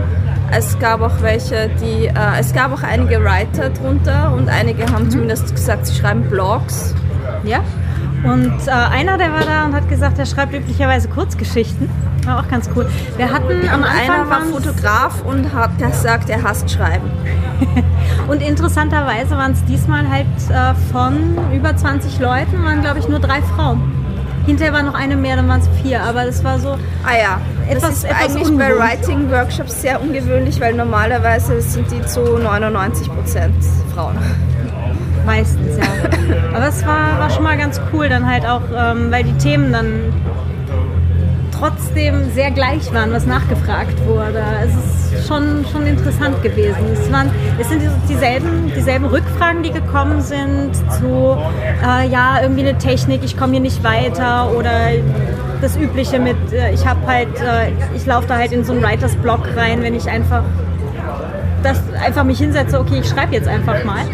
Es 0.51 0.79
gab 0.79 1.01
auch 1.01 1.23
welche, 1.23 1.71
die, 1.81 2.07
äh, 2.07 2.13
es 2.39 2.53
gab 2.53 2.73
auch 2.73 2.83
einige 2.83 3.23
Writer 3.25 3.71
drunter 3.71 4.33
und 4.33 4.49
einige 4.49 4.87
haben 4.93 5.05
mhm. 5.05 5.11
zumindest 5.11 5.55
gesagt, 5.55 5.87
sie 5.87 5.95
schreiben 5.95 6.23
Blogs. 6.29 6.95
Ja. 7.45 7.61
Und 8.25 8.55
äh, 8.67 8.71
einer, 8.71 9.19
der 9.19 9.33
war 9.33 9.45
da 9.45 9.67
und 9.67 9.75
hat 9.75 9.89
gesagt, 9.89 10.19
er 10.19 10.27
schreibt 10.27 10.55
üblicherweise 10.55 11.09
Kurzgeschichten. 11.09 11.91
War 12.25 12.41
auch 12.41 12.49
ganz 12.49 12.71
cool. 12.75 12.87
Wir 13.17 13.31
hatten 13.31 13.69
am 13.69 13.85
Anfang 13.85 14.11
einer 14.11 14.31
war 14.31 14.41
Fotograf 14.43 15.23
und 15.25 15.53
hat 15.53 15.77
gesagt, 15.79 16.31
er 16.31 16.43
hasst 16.43 16.71
Schreiben. 16.71 17.11
und 18.29 18.41
interessanterweise 18.41 19.37
waren 19.37 19.53
es 19.53 19.65
diesmal 19.67 20.09
halt 20.09 20.27
äh, 20.49 20.75
von 20.91 21.37
über 21.53 21.77
20 21.77 22.19
Leuten, 22.19 22.65
waren 22.65 22.81
glaube 22.81 22.99
ich 22.99 23.09
nur 23.09 23.19
drei 23.19 23.43
Frauen. 23.43 23.94
Hinterher 24.47 24.73
war 24.73 24.83
noch 24.83 24.95
eine 24.95 25.17
mehr, 25.17 25.37
dann 25.37 25.49
waren 25.49 25.61
es 25.61 25.69
vier, 25.83 26.03
aber 26.03 26.25
das 26.25 26.45
war 26.45 26.59
so. 26.59 26.77
Ah 27.05 27.17
ja, 27.19 27.41
etwas, 27.69 27.83
das 27.83 27.99
ist 27.99 28.05
etwas 28.05 28.21
eigentlich 28.21 28.49
ungewohnt. 28.49 28.59
bei 28.59 28.79
Writing-Workshops 28.79 29.83
sehr 29.83 30.03
ungewöhnlich, 30.03 30.61
weil 30.61 30.75
normalerweise 30.75 31.61
sind 31.63 31.91
die 31.91 32.05
zu 32.07 32.39
99 32.39 33.09
Prozent 33.09 33.55
Frauen. 33.95 34.19
Meistens, 35.25 35.79
ja. 35.79 35.85
Aber 36.55 36.69
es 36.69 36.87
war, 36.87 37.19
war 37.19 37.31
schon 37.31 37.45
mal 37.45 37.57
ganz 37.57 37.81
cool, 37.93 38.09
dann 38.09 38.27
halt 38.27 38.45
auch, 38.45 38.63
ähm, 38.77 39.11
weil 39.11 39.25
die 39.25 39.37
Themen 39.39 39.73
dann 39.73 40.13
trotzdem 41.65 42.31
sehr 42.35 42.51
gleich 42.51 42.93
waren, 42.93 43.13
was 43.13 43.27
nachgefragt 43.27 43.95
wurde. 44.07 44.43
Es 44.63 44.75
ist 44.75 45.27
schon, 45.27 45.65
schon 45.73 45.87
interessant 45.87 46.43
gewesen. 46.43 46.93
Es, 46.93 47.11
waren, 47.11 47.31
es 47.59 47.69
sind 47.69 47.83
dieselben, 48.09 48.71
dieselben 48.77 49.07
Rückfragen, 49.07 49.63
die 49.63 49.71
gekommen 49.71 50.21
sind 50.21 50.75
zu, 50.99 51.37
äh, 51.83 52.07
ja, 52.09 52.43
irgendwie 52.43 52.69
eine 52.69 52.77
Technik, 52.77 53.23
ich 53.25 53.37
komme 53.37 53.53
hier 53.53 53.61
nicht 53.61 53.83
weiter 53.83 54.51
oder 54.55 54.91
das 55.63 55.77
Übliche 55.77 56.19
mit, 56.19 56.37
äh, 56.53 56.73
ich 56.73 56.87
habe 56.87 57.07
halt, 57.07 57.41
äh, 57.41 57.73
ich 57.97 58.05
laufe 58.05 58.27
da 58.27 58.37
halt 58.37 58.53
in 58.53 58.65
so 58.65 58.73
einen 58.73 58.83
Writers-Blog 58.83 59.57
rein, 59.57 59.83
wenn 59.83 59.95
ich 59.95 60.07
einfach 60.09 60.43
das 61.63 61.81
einfach 61.95 62.25
mich 62.25 62.39
hinsetze, 62.39 62.79
okay, 62.79 62.99
ich 63.01 63.09
schreibe 63.09 63.35
jetzt 63.35 63.49
einfach 63.49 63.83
mal 63.85 64.05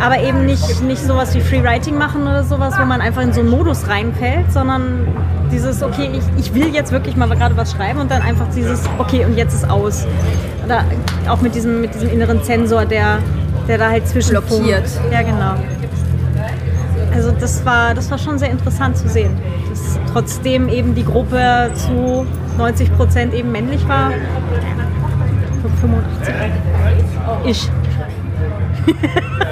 aber 0.00 0.20
eben 0.20 0.46
nicht, 0.46 0.82
nicht 0.82 1.02
sowas 1.02 1.34
wie 1.34 1.40
Freewriting 1.40 1.96
machen 1.96 2.22
oder 2.22 2.44
sowas, 2.44 2.74
wo 2.78 2.84
man 2.84 3.00
einfach 3.00 3.22
in 3.22 3.32
so 3.32 3.40
einen 3.40 3.50
Modus 3.50 3.88
reinfällt, 3.88 4.52
sondern 4.52 5.06
dieses, 5.50 5.82
okay, 5.82 6.10
ich, 6.12 6.46
ich 6.46 6.54
will 6.54 6.74
jetzt 6.74 6.92
wirklich 6.92 7.16
mal 7.16 7.28
gerade 7.28 7.56
was 7.56 7.72
schreiben 7.72 8.00
und 8.00 8.10
dann 8.10 8.22
einfach 8.22 8.46
dieses, 8.54 8.82
okay, 8.98 9.24
und 9.24 9.36
jetzt 9.36 9.54
ist 9.54 9.68
aus. 9.68 10.06
Oder 10.64 10.84
auch 11.28 11.40
mit 11.40 11.54
diesem, 11.54 11.80
mit 11.80 11.94
diesem 11.94 12.10
inneren 12.10 12.42
Zensor, 12.42 12.84
der, 12.84 13.18
der 13.68 13.78
da 13.78 13.90
halt 13.90 14.08
zwischen 14.08 14.30
blockiert. 14.30 14.88
Ja, 15.10 15.22
genau. 15.22 15.54
Also 17.14 17.30
das 17.32 17.64
war, 17.64 17.94
das 17.94 18.10
war 18.10 18.18
schon 18.18 18.38
sehr 18.38 18.50
interessant 18.50 18.96
zu 18.96 19.08
sehen, 19.08 19.36
dass 19.68 19.98
trotzdem 20.12 20.68
eben 20.68 20.94
die 20.94 21.04
Gruppe 21.04 21.70
zu 21.74 22.26
90 22.56 22.96
Prozent 22.96 23.34
eben 23.34 23.52
männlich 23.52 23.86
war. 23.86 24.12
85 25.80 26.34
ich. 27.44 27.70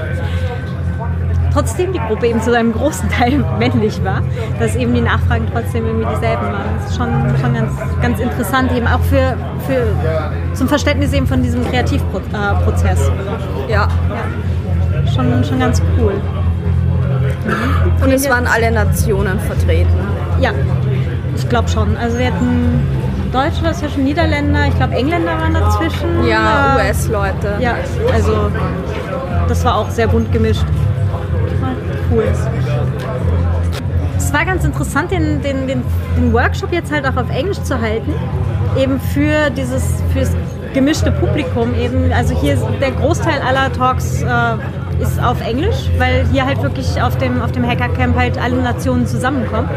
trotzdem 1.52 1.92
die 1.92 1.98
Gruppe 1.98 2.28
eben 2.28 2.40
zu 2.40 2.56
einem 2.56 2.72
großen 2.72 3.08
Teil 3.08 3.44
männlich 3.58 4.02
war, 4.04 4.22
dass 4.58 4.76
eben 4.76 4.94
die 4.94 5.00
Nachfragen 5.00 5.46
trotzdem 5.52 5.86
irgendwie 5.86 6.06
dieselben 6.14 6.42
waren. 6.42 6.64
Das 6.78 6.90
ist 6.90 6.96
schon, 6.96 7.08
schon 7.40 7.54
ganz, 7.54 7.72
ganz 8.02 8.20
interessant, 8.20 8.72
eben 8.72 8.86
auch 8.86 9.00
für, 9.00 9.36
für 9.66 9.86
zum 10.54 10.68
Verständnis 10.68 11.12
eben 11.12 11.26
von 11.26 11.42
diesem 11.42 11.66
Kreativprozess. 11.68 13.10
Ja. 13.68 13.88
ja. 14.08 15.08
Schon, 15.14 15.44
schon 15.44 15.58
ganz 15.58 15.82
cool. 15.98 16.14
Mhm. 16.14 18.04
Und 18.04 18.12
es 18.12 18.28
waren 18.28 18.46
alle 18.46 18.70
Nationen 18.70 19.38
vertreten. 19.40 19.92
Ja, 20.40 20.50
ich 21.36 21.48
glaube 21.48 21.68
schon. 21.68 21.96
Also 21.96 22.18
wir 22.18 22.26
hatten 22.26 22.86
Deutsche 23.32 23.62
dazwischen, 23.62 24.04
Niederländer, 24.04 24.66
ich 24.66 24.76
glaube 24.76 24.94
Engländer 24.94 25.38
waren 25.38 25.54
dazwischen. 25.54 26.26
Ja, 26.26 26.76
US-Leute. 26.76 27.56
Ja, 27.60 27.76
also 28.12 28.50
das 29.48 29.64
war 29.64 29.76
auch 29.76 29.90
sehr 29.90 30.08
bunt 30.08 30.32
gemischt 30.32 30.64
cool. 32.10 32.24
Es 34.16 34.32
war 34.32 34.44
ganz 34.44 34.64
interessant, 34.64 35.10
den, 35.10 35.42
den, 35.42 35.66
den, 35.66 35.82
den 36.16 36.32
Workshop 36.32 36.72
jetzt 36.72 36.92
halt 36.92 37.06
auch 37.06 37.16
auf 37.16 37.30
Englisch 37.30 37.60
zu 37.62 37.80
halten, 37.80 38.12
eben 38.78 39.00
für 39.00 39.50
dieses 39.50 40.02
fürs 40.12 40.30
gemischte 40.72 41.10
Publikum 41.10 41.74
eben. 41.74 42.12
Also 42.12 42.38
hier 42.40 42.54
ist 42.54 42.64
der 42.80 42.92
Großteil 42.92 43.40
aller 43.40 43.72
Talks 43.72 44.22
äh, 44.22 45.02
ist 45.02 45.20
auf 45.22 45.40
Englisch, 45.40 45.90
weil 45.98 46.26
hier 46.30 46.46
halt 46.46 46.62
wirklich 46.62 47.00
auf 47.00 47.16
dem, 47.16 47.40
auf 47.40 47.52
dem 47.52 47.66
Hackercamp 47.66 48.16
halt 48.16 48.38
alle 48.38 48.56
Nationen 48.56 49.06
zusammenkommen. 49.06 49.68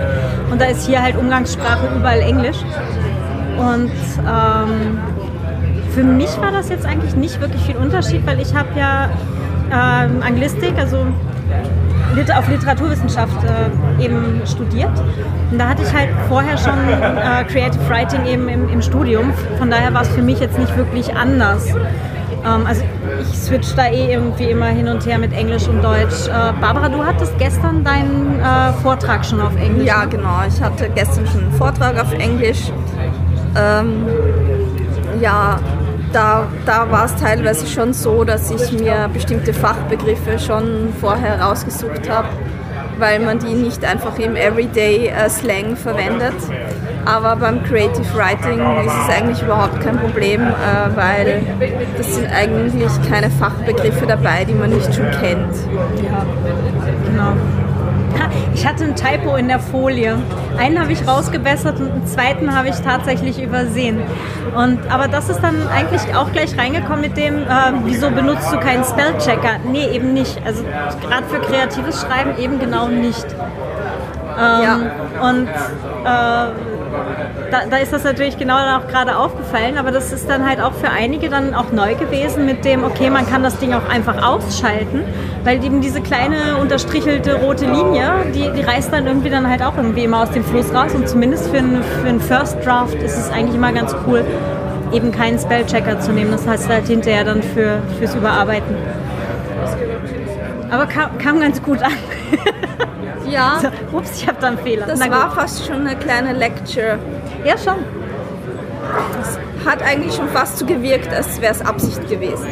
Und 0.51 0.61
da 0.61 0.65
ist 0.65 0.85
hier 0.85 1.01
halt 1.01 1.15
Umgangssprache 1.17 1.95
überall 1.95 2.19
Englisch. 2.19 2.57
Und 3.57 3.91
ähm, 4.19 4.99
für 5.91 6.03
mich 6.03 6.29
war 6.41 6.51
das 6.51 6.69
jetzt 6.69 6.85
eigentlich 6.85 7.15
nicht 7.15 7.39
wirklich 7.39 7.61
viel 7.63 7.77
Unterschied, 7.77 8.25
weil 8.25 8.39
ich 8.39 8.53
habe 8.53 8.67
ja 8.77 9.09
ähm, 9.71 10.21
Anglistik, 10.21 10.73
also 10.77 11.05
auf 12.35 12.47
Literaturwissenschaft 12.47 13.37
äh, 13.43 14.03
eben 14.03 14.41
studiert. 14.45 14.91
Und 15.51 15.59
da 15.59 15.69
hatte 15.69 15.83
ich 15.83 15.93
halt 15.93 16.09
vorher 16.27 16.57
schon 16.57 16.77
äh, 16.89 17.43
Creative 17.45 17.89
Writing 17.89 18.25
eben 18.25 18.47
im, 18.49 18.69
im 18.69 18.81
Studium. 18.81 19.33
Von 19.57 19.69
daher 19.69 19.93
war 19.93 20.01
es 20.01 20.09
für 20.09 20.21
mich 20.21 20.39
jetzt 20.39 20.57
nicht 20.57 20.75
wirklich 20.77 21.15
anders. 21.15 21.67
Ähm, 22.45 22.65
also 22.65 22.83
ich 23.21 23.37
switch 23.37 23.73
da 23.75 23.87
eh 23.87 24.13
irgendwie 24.13 24.49
immer 24.49 24.67
hin 24.67 24.87
und 24.87 25.05
her 25.05 25.17
mit 25.17 25.33
Englisch 25.33 25.67
und 25.67 25.83
Deutsch. 25.83 26.27
Äh, 26.27 26.53
Barbara, 26.59 26.89
du 26.89 27.03
hattest 27.03 27.37
gestern 27.37 27.83
deinen 27.83 28.39
äh, 28.39 28.73
Vortrag 28.81 29.25
schon 29.25 29.41
auf 29.41 29.55
Englisch. 29.55 29.87
Ja, 29.87 30.05
genau. 30.05 30.41
Ich 30.47 30.61
hatte 30.61 30.89
gestern 30.93 31.25
schon 31.27 31.41
einen 31.41 31.53
Vortrag 31.53 31.99
auf 31.99 32.13
Englisch. 32.13 32.71
Ähm, 33.55 34.05
ja, 35.21 35.59
da, 36.13 36.47
da 36.65 36.89
war 36.91 37.05
es 37.05 37.15
teilweise 37.15 37.67
schon 37.67 37.93
so, 37.93 38.23
dass 38.23 38.49
ich 38.51 38.71
mir 38.71 39.09
bestimmte 39.11 39.53
Fachbegriffe 39.53 40.39
schon 40.39 40.93
vorher 41.01 41.41
rausgesucht 41.41 42.09
habe, 42.09 42.27
weil 42.99 43.19
man 43.19 43.39
die 43.39 43.53
nicht 43.53 43.83
einfach 43.83 44.17
im 44.19 44.35
Everyday 44.35 45.07
äh, 45.07 45.29
Slang 45.29 45.75
verwendet. 45.75 46.35
Aber 47.05 47.35
beim 47.35 47.61
Creative 47.63 48.05
Writing 48.15 48.59
ist 48.85 48.93
es 48.93 49.15
eigentlich 49.15 49.41
überhaupt 49.41 49.81
kein 49.81 49.97
Problem, 49.97 50.41
äh, 50.41 50.95
weil 50.95 51.41
das 51.97 52.15
sind 52.15 52.27
eigentlich 52.27 52.91
keine 53.09 53.29
Fachbegriffe 53.29 54.05
dabei, 54.05 54.45
die 54.45 54.53
man 54.53 54.69
nicht 54.69 54.93
schon 54.93 55.09
kennt. 55.11 55.55
Ja, 56.01 56.25
genau. 57.05 57.33
Ich 58.53 58.65
hatte 58.65 58.83
ein 58.85 58.95
Typo 58.95 59.35
in 59.35 59.47
der 59.47 59.59
Folie. 59.59 60.17
Einen 60.57 60.79
habe 60.79 60.91
ich 60.91 61.07
rausgebessert 61.07 61.79
und 61.79 61.91
einen 61.91 62.07
zweiten 62.07 62.55
habe 62.55 62.69
ich 62.69 62.75
tatsächlich 62.75 63.41
übersehen. 63.41 64.01
Und, 64.55 64.79
aber 64.91 65.07
das 65.07 65.29
ist 65.29 65.41
dann 65.41 65.67
eigentlich 65.67 66.15
auch 66.15 66.31
gleich 66.31 66.57
reingekommen 66.57 67.01
mit 67.01 67.17
dem, 67.17 67.43
äh, 67.43 67.73
wieso 67.83 68.09
benutzt 68.11 68.51
du 68.51 68.59
keinen 68.59 68.83
Spellchecker? 68.83 69.59
Nee, 69.69 69.87
eben 69.87 70.13
nicht. 70.13 70.39
Also 70.45 70.63
gerade 71.01 71.25
für 71.27 71.39
kreatives 71.39 72.01
Schreiben 72.01 72.37
eben 72.37 72.59
genau 72.59 72.87
nicht. 72.87 73.25
Ähm, 74.39 74.63
ja. 74.63 74.77
Und 75.21 75.47
äh, 75.47 76.62
da, 77.51 77.65
da, 77.69 77.77
ist 77.77 77.93
das 77.93 78.03
natürlich 78.03 78.37
genau 78.37 78.55
dann 78.57 78.81
auch 78.81 78.87
gerade 78.87 79.17
aufgefallen, 79.17 79.77
aber 79.77 79.91
das 79.91 80.11
ist 80.11 80.29
dann 80.29 80.47
halt 80.47 80.59
auch 80.61 80.73
für 80.73 80.89
einige 80.89 81.29
dann 81.29 81.53
auch 81.53 81.71
neu 81.71 81.95
gewesen 81.95 82.45
mit 82.45 82.65
dem, 82.65 82.83
okay, 82.83 83.09
man 83.09 83.29
kann 83.29 83.43
das 83.43 83.57
Ding 83.59 83.73
auch 83.73 83.87
einfach 83.87 84.25
ausschalten, 84.25 85.03
weil 85.43 85.63
eben 85.63 85.81
diese 85.81 86.01
kleine 86.01 86.57
unterstrichelte 86.59 87.35
rote 87.35 87.65
Linie, 87.65 88.11
die, 88.33 88.49
die 88.51 88.61
reißt 88.61 88.91
dann 88.91 89.07
irgendwie 89.07 89.29
dann 89.29 89.49
halt 89.49 89.61
auch 89.61 89.77
irgendwie 89.77 90.03
immer 90.03 90.23
aus 90.23 90.31
dem 90.31 90.43
Fluss 90.43 90.73
raus 90.73 90.93
und 90.93 91.07
zumindest 91.07 91.49
für 91.49 91.57
einen, 91.57 91.83
für 91.83 92.07
einen 92.07 92.21
First 92.21 92.65
Draft 92.65 92.95
ist 92.95 93.17
es 93.17 93.29
eigentlich 93.29 93.55
immer 93.55 93.71
ganz 93.71 93.95
cool, 94.07 94.25
eben 94.91 95.11
keinen 95.11 95.39
Spellchecker 95.39 95.99
zu 95.99 96.11
nehmen. 96.11 96.31
Das 96.31 96.47
heißt 96.47 96.69
halt 96.69 96.87
hinterher 96.87 97.23
dann 97.23 97.41
für, 97.43 97.81
fürs 97.99 98.15
Überarbeiten. 98.15 98.75
Aber 100.69 100.87
kam, 100.87 101.17
kam 101.17 101.39
ganz 101.39 101.61
gut 101.61 101.81
an. 101.83 101.91
Ja. 103.33 103.59
So, 103.61 103.97
ups, 103.97 104.21
ich 104.21 104.27
habe 104.27 104.37
da 104.39 104.47
einen 104.47 104.57
Fehler. 104.59 104.85
Das 104.85 104.99
war 105.09 105.31
fast 105.31 105.65
schon 105.65 105.87
eine 105.87 105.95
kleine 105.95 106.33
Lecture. 106.33 106.99
Ja, 107.43 107.57
schon. 107.57 107.83
Das 109.17 109.39
hat 109.65 109.81
eigentlich 109.81 110.13
schon 110.13 110.27
fast 110.29 110.57
so 110.57 110.65
gewirkt, 110.65 111.11
als 111.13 111.39
wäre 111.41 111.53
es 111.53 111.61
Absicht 111.61 112.07
gewesen. 112.09 112.47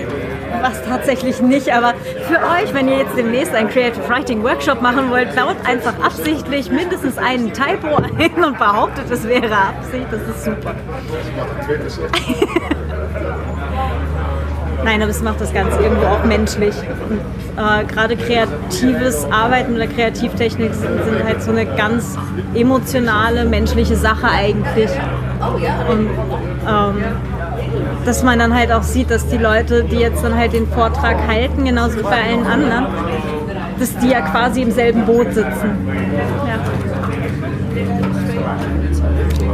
Was 0.62 0.84
tatsächlich 0.86 1.42
nicht, 1.42 1.72
aber 1.74 1.94
für 2.28 2.38
euch, 2.38 2.74
wenn 2.74 2.88
ihr 2.88 3.00
jetzt 3.00 3.18
demnächst 3.18 3.54
einen 3.54 3.70
Creative 3.70 4.08
Writing 4.10 4.44
Workshop 4.44 4.82
machen 4.82 5.10
wollt, 5.10 5.36
baut 5.36 5.58
einfach 5.66 5.94
absichtlich 6.04 6.70
mindestens 6.72 7.18
einen 7.18 7.52
Typo 7.54 7.96
ein 7.96 8.44
und 8.44 8.58
behauptet, 8.58 9.06
es 9.10 9.28
wäre 9.28 9.56
Absicht. 9.56 10.08
Das 10.12 10.22
ist 10.22 10.46
super. 10.46 10.76
Nein, 14.84 15.02
aber 15.02 15.12
es 15.12 15.22
macht 15.22 15.40
das 15.40 15.54
Ganze 15.54 15.80
irgendwo 15.80 16.06
auch 16.08 16.24
menschlich. 16.24 16.76
Äh, 17.58 17.86
Gerade 17.86 18.16
kreatives 18.16 19.26
Arbeiten 19.32 19.76
oder 19.76 19.88
Kreativtechnik 19.88 20.74
sind, 20.74 21.04
sind, 21.04 21.24
halt 21.24 21.44
so 21.44 21.52
eine 21.52 21.66
ganz 21.66 22.18
emotionale, 22.54 23.46
menschliche 23.46 23.96
Sache 23.96 24.28
eigentlich. 24.28 24.90
Und 25.90 26.10
ähm, 26.68 27.04
dass 28.06 28.24
man 28.24 28.40
dann 28.40 28.56
halt 28.56 28.72
auch 28.72 28.84
sieht, 28.84 29.12
dass 29.12 29.28
die 29.28 29.38
Leute, 29.38 29.84
die 29.84 29.98
jetzt 29.98 30.24
dann 30.24 30.36
halt 30.36 30.54
den 30.54 30.68
Vortrag 30.68 31.18
halten, 31.28 31.66
genauso 31.66 32.00
wie 32.00 32.04
bei 32.04 32.22
allen 32.24 32.46
anderen, 32.46 32.88
dass 33.80 33.96
die 33.98 34.10
ja 34.10 34.22
quasi 34.22 34.62
im 34.62 34.72
selben 34.72 35.06
Boot 35.06 35.34
sitzen. 35.34 35.88
Ja. 36.48 36.60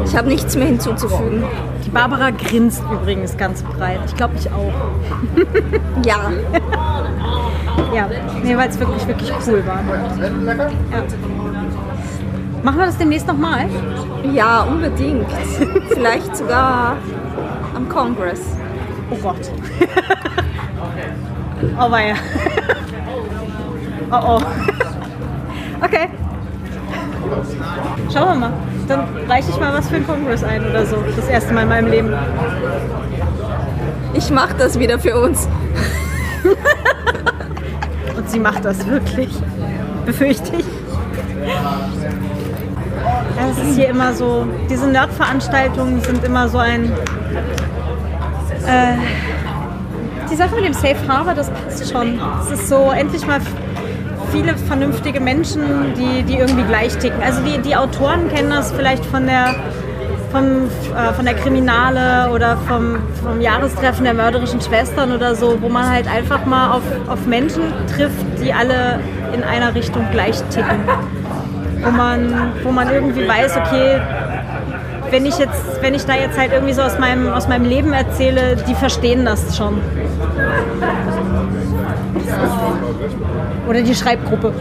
Ich 0.06 0.16
habe 0.16 0.30
nichts 0.30 0.56
mehr 0.56 0.68
hinzuzufügen. 0.68 1.44
Die 1.86 1.90
Barbara 1.90 2.32
grinst 2.32 2.82
übrigens 2.92 3.36
ganz 3.38 3.64
breit. 3.64 4.00
Ich 4.06 4.16
glaube, 4.16 4.36
ich 4.38 4.50
auch. 4.52 4.74
ja. 6.06 6.32
ja, 7.94 8.10
nee, 8.44 8.58
weil 8.58 8.70
es 8.70 8.80
wirklich, 8.80 9.08
wirklich 9.08 9.32
cool 9.48 9.64
war. 9.66 9.80
Ja. 9.88 9.98
Machen 12.64 12.80
wir 12.80 12.86
das 12.86 12.98
demnächst 12.98 13.28
nochmal? 13.28 13.68
Ja, 14.34 14.64
unbedingt. 14.64 15.28
Vielleicht 15.90 16.36
sogar 16.36 16.98
am 17.76 17.88
Kongress. 17.88 18.42
Oh 19.10 19.16
Gott. 19.16 19.52
oh 21.80 21.92
weia. 21.92 22.16
oh 24.12 24.20
oh. 24.22 24.42
Okay. 25.84 26.10
Schauen 28.13 28.28
wir 28.28 28.36
mal 28.36 28.54
dann 28.88 29.04
reiche 29.28 29.50
ich 29.50 29.60
mal 29.60 29.74
was 29.74 29.88
für 29.88 29.96
den 29.96 30.08
Kongress 30.08 30.44
ein 30.44 30.66
oder 30.66 30.86
so. 30.86 30.98
Das 31.16 31.28
erste 31.28 31.54
Mal 31.54 31.63
in 31.63 31.70
meinem 31.70 31.92
Leben. 31.92 32.13
Ich 34.13 34.30
mache 34.32 34.56
das 34.58 34.80
wieder 34.80 35.00
für 35.00 35.20
uns. 35.20 35.48
Und 38.18 38.30
sie 38.30 38.40
macht 38.40 38.66
das 38.66 38.86
wirklich. 38.88 39.30
Befürchte 40.06 40.56
ich. 40.58 40.66
Es 43.50 43.58
ist 43.58 43.76
hier 43.76 43.90
immer 43.90 44.13
so, 44.13 44.48
diese 44.70 44.88
Nerd-Veranstaltungen 44.88 46.02
sind 46.02 46.24
immer 46.24 46.48
so 46.50 46.58
ein. 46.58 46.86
Äh, 48.66 48.98
die 50.32 50.36
Sache 50.36 50.56
mit 50.56 50.66
dem 50.66 50.74
Safe 50.74 50.98
Harbor, 51.08 51.34
das 51.34 51.50
passt 51.50 51.90
schon. 51.92 52.20
Es 52.42 52.60
ist 52.60 52.70
so 52.70 52.92
endlich 52.92 53.26
mal 53.26 53.40
viele 54.32 54.56
vernünftige 54.58 55.20
Menschen, 55.20 55.94
die, 55.96 56.24
die 56.24 56.38
irgendwie 56.38 56.63
gleich 56.63 56.98
ticken. 56.98 57.22
Also 57.24 57.42
die, 57.42 57.60
die 57.60 57.76
Autoren 57.76 58.30
kennen 58.30 58.50
das 58.50 58.72
vielleicht 58.72 59.06
von 59.06 59.26
der, 59.26 59.56
vom, 60.32 60.66
äh, 60.96 61.13
von 61.13 61.26
der 61.26 61.36
Kriminale 61.36 62.32
oder 62.32 62.58
vom, 62.68 62.98
vom 63.24 63.42
Jahrestreffen 63.42 64.04
der 64.04 64.13
mörderischen 64.13 64.62
Schwestern 64.62 65.12
oder 65.12 65.36
so, 65.36 65.62
wo 65.62 65.70
man 65.70 65.90
halt 65.90 66.08
einfach 66.08 66.46
mal 66.46 66.72
auf, 66.72 66.84
auf 67.08 67.26
Menschen 67.26 67.63
trifft, 67.96 68.26
die 68.42 68.54
alle 68.54 69.00
in 69.34 69.44
einer 69.44 69.74
Richtung 69.76 70.06
gleich 70.12 70.42
ticken. 70.50 70.80
Wo 71.84 71.92
man, 71.92 72.52
wo 72.63 72.72
man 72.72 72.92
irgendwie 72.92 73.28
weiß, 73.28 73.56
okay, 73.58 74.02
wenn 75.12 75.26
ich 75.26 75.38
jetzt, 75.38 75.82
wenn 75.82 75.94
ich 75.94 76.06
da 76.06 76.16
jetzt 76.16 76.38
halt 76.38 76.52
irgendwie 76.52 76.74
so 76.74 76.82
aus 76.82 77.00
meinem, 77.00 77.32
aus 77.32 77.48
meinem 77.48 77.66
Leben 77.66 77.94
erzähle, 77.94 78.58
die 78.68 78.76
verstehen 78.76 79.26
das 79.26 79.56
schon. 79.56 79.80
Oder 83.67 83.82
die 83.82 83.96
Schreibgruppe. 83.96 84.54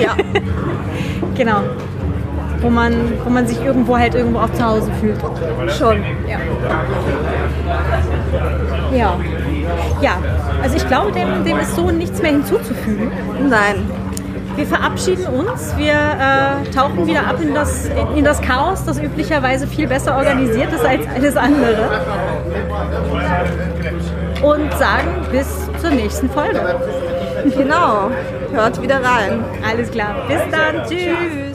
Ja. 0.00 0.14
genau. 1.36 1.60
Wo 2.60 2.68
man, 2.68 2.92
wo 3.24 3.30
man 3.30 3.46
sich 3.46 3.62
irgendwo 3.64 3.96
halt 3.96 4.14
irgendwo 4.14 4.40
auch 4.40 4.52
zu 4.52 4.64
Hause 4.64 4.90
fühlt. 5.00 5.18
Schon. 5.78 6.04
Ja. 6.28 6.38
Ja. 8.94 9.16
Ja. 10.02 10.18
Also 10.62 10.76
ich 10.76 10.86
glaube, 10.86 11.12
dem, 11.12 11.44
dem 11.44 11.58
ist 11.58 11.74
so 11.74 11.90
nichts 11.90 12.20
mehr 12.20 12.32
hinzuzufügen. 12.32 13.10
Nein. 13.48 13.88
Wir 14.56 14.66
verabschieden 14.66 15.26
uns. 15.26 15.74
Wir 15.78 15.94
äh, 15.94 16.70
tauchen 16.74 17.06
wieder 17.06 17.26
ab 17.26 17.36
in 17.40 17.54
das, 17.54 17.86
in, 17.86 18.18
in 18.18 18.24
das 18.24 18.42
Chaos, 18.42 18.84
das 18.84 18.98
üblicherweise 19.00 19.66
viel 19.66 19.86
besser 19.86 20.16
organisiert 20.16 20.72
ist 20.72 20.84
als 20.84 21.06
alles 21.14 21.36
andere. 21.36 21.88
Und 24.42 24.72
sagen 24.74 25.26
bis 25.30 25.59
zur 25.80 25.90
nächsten 25.90 26.30
Folge. 26.30 26.60
Genau. 27.56 28.10
Hört 28.52 28.82
wieder 28.82 29.02
rein. 29.02 29.44
Alles 29.68 29.90
klar. 29.90 30.14
Bis 30.28 30.40
dann. 30.50 30.84
Tschüss. 30.88 31.49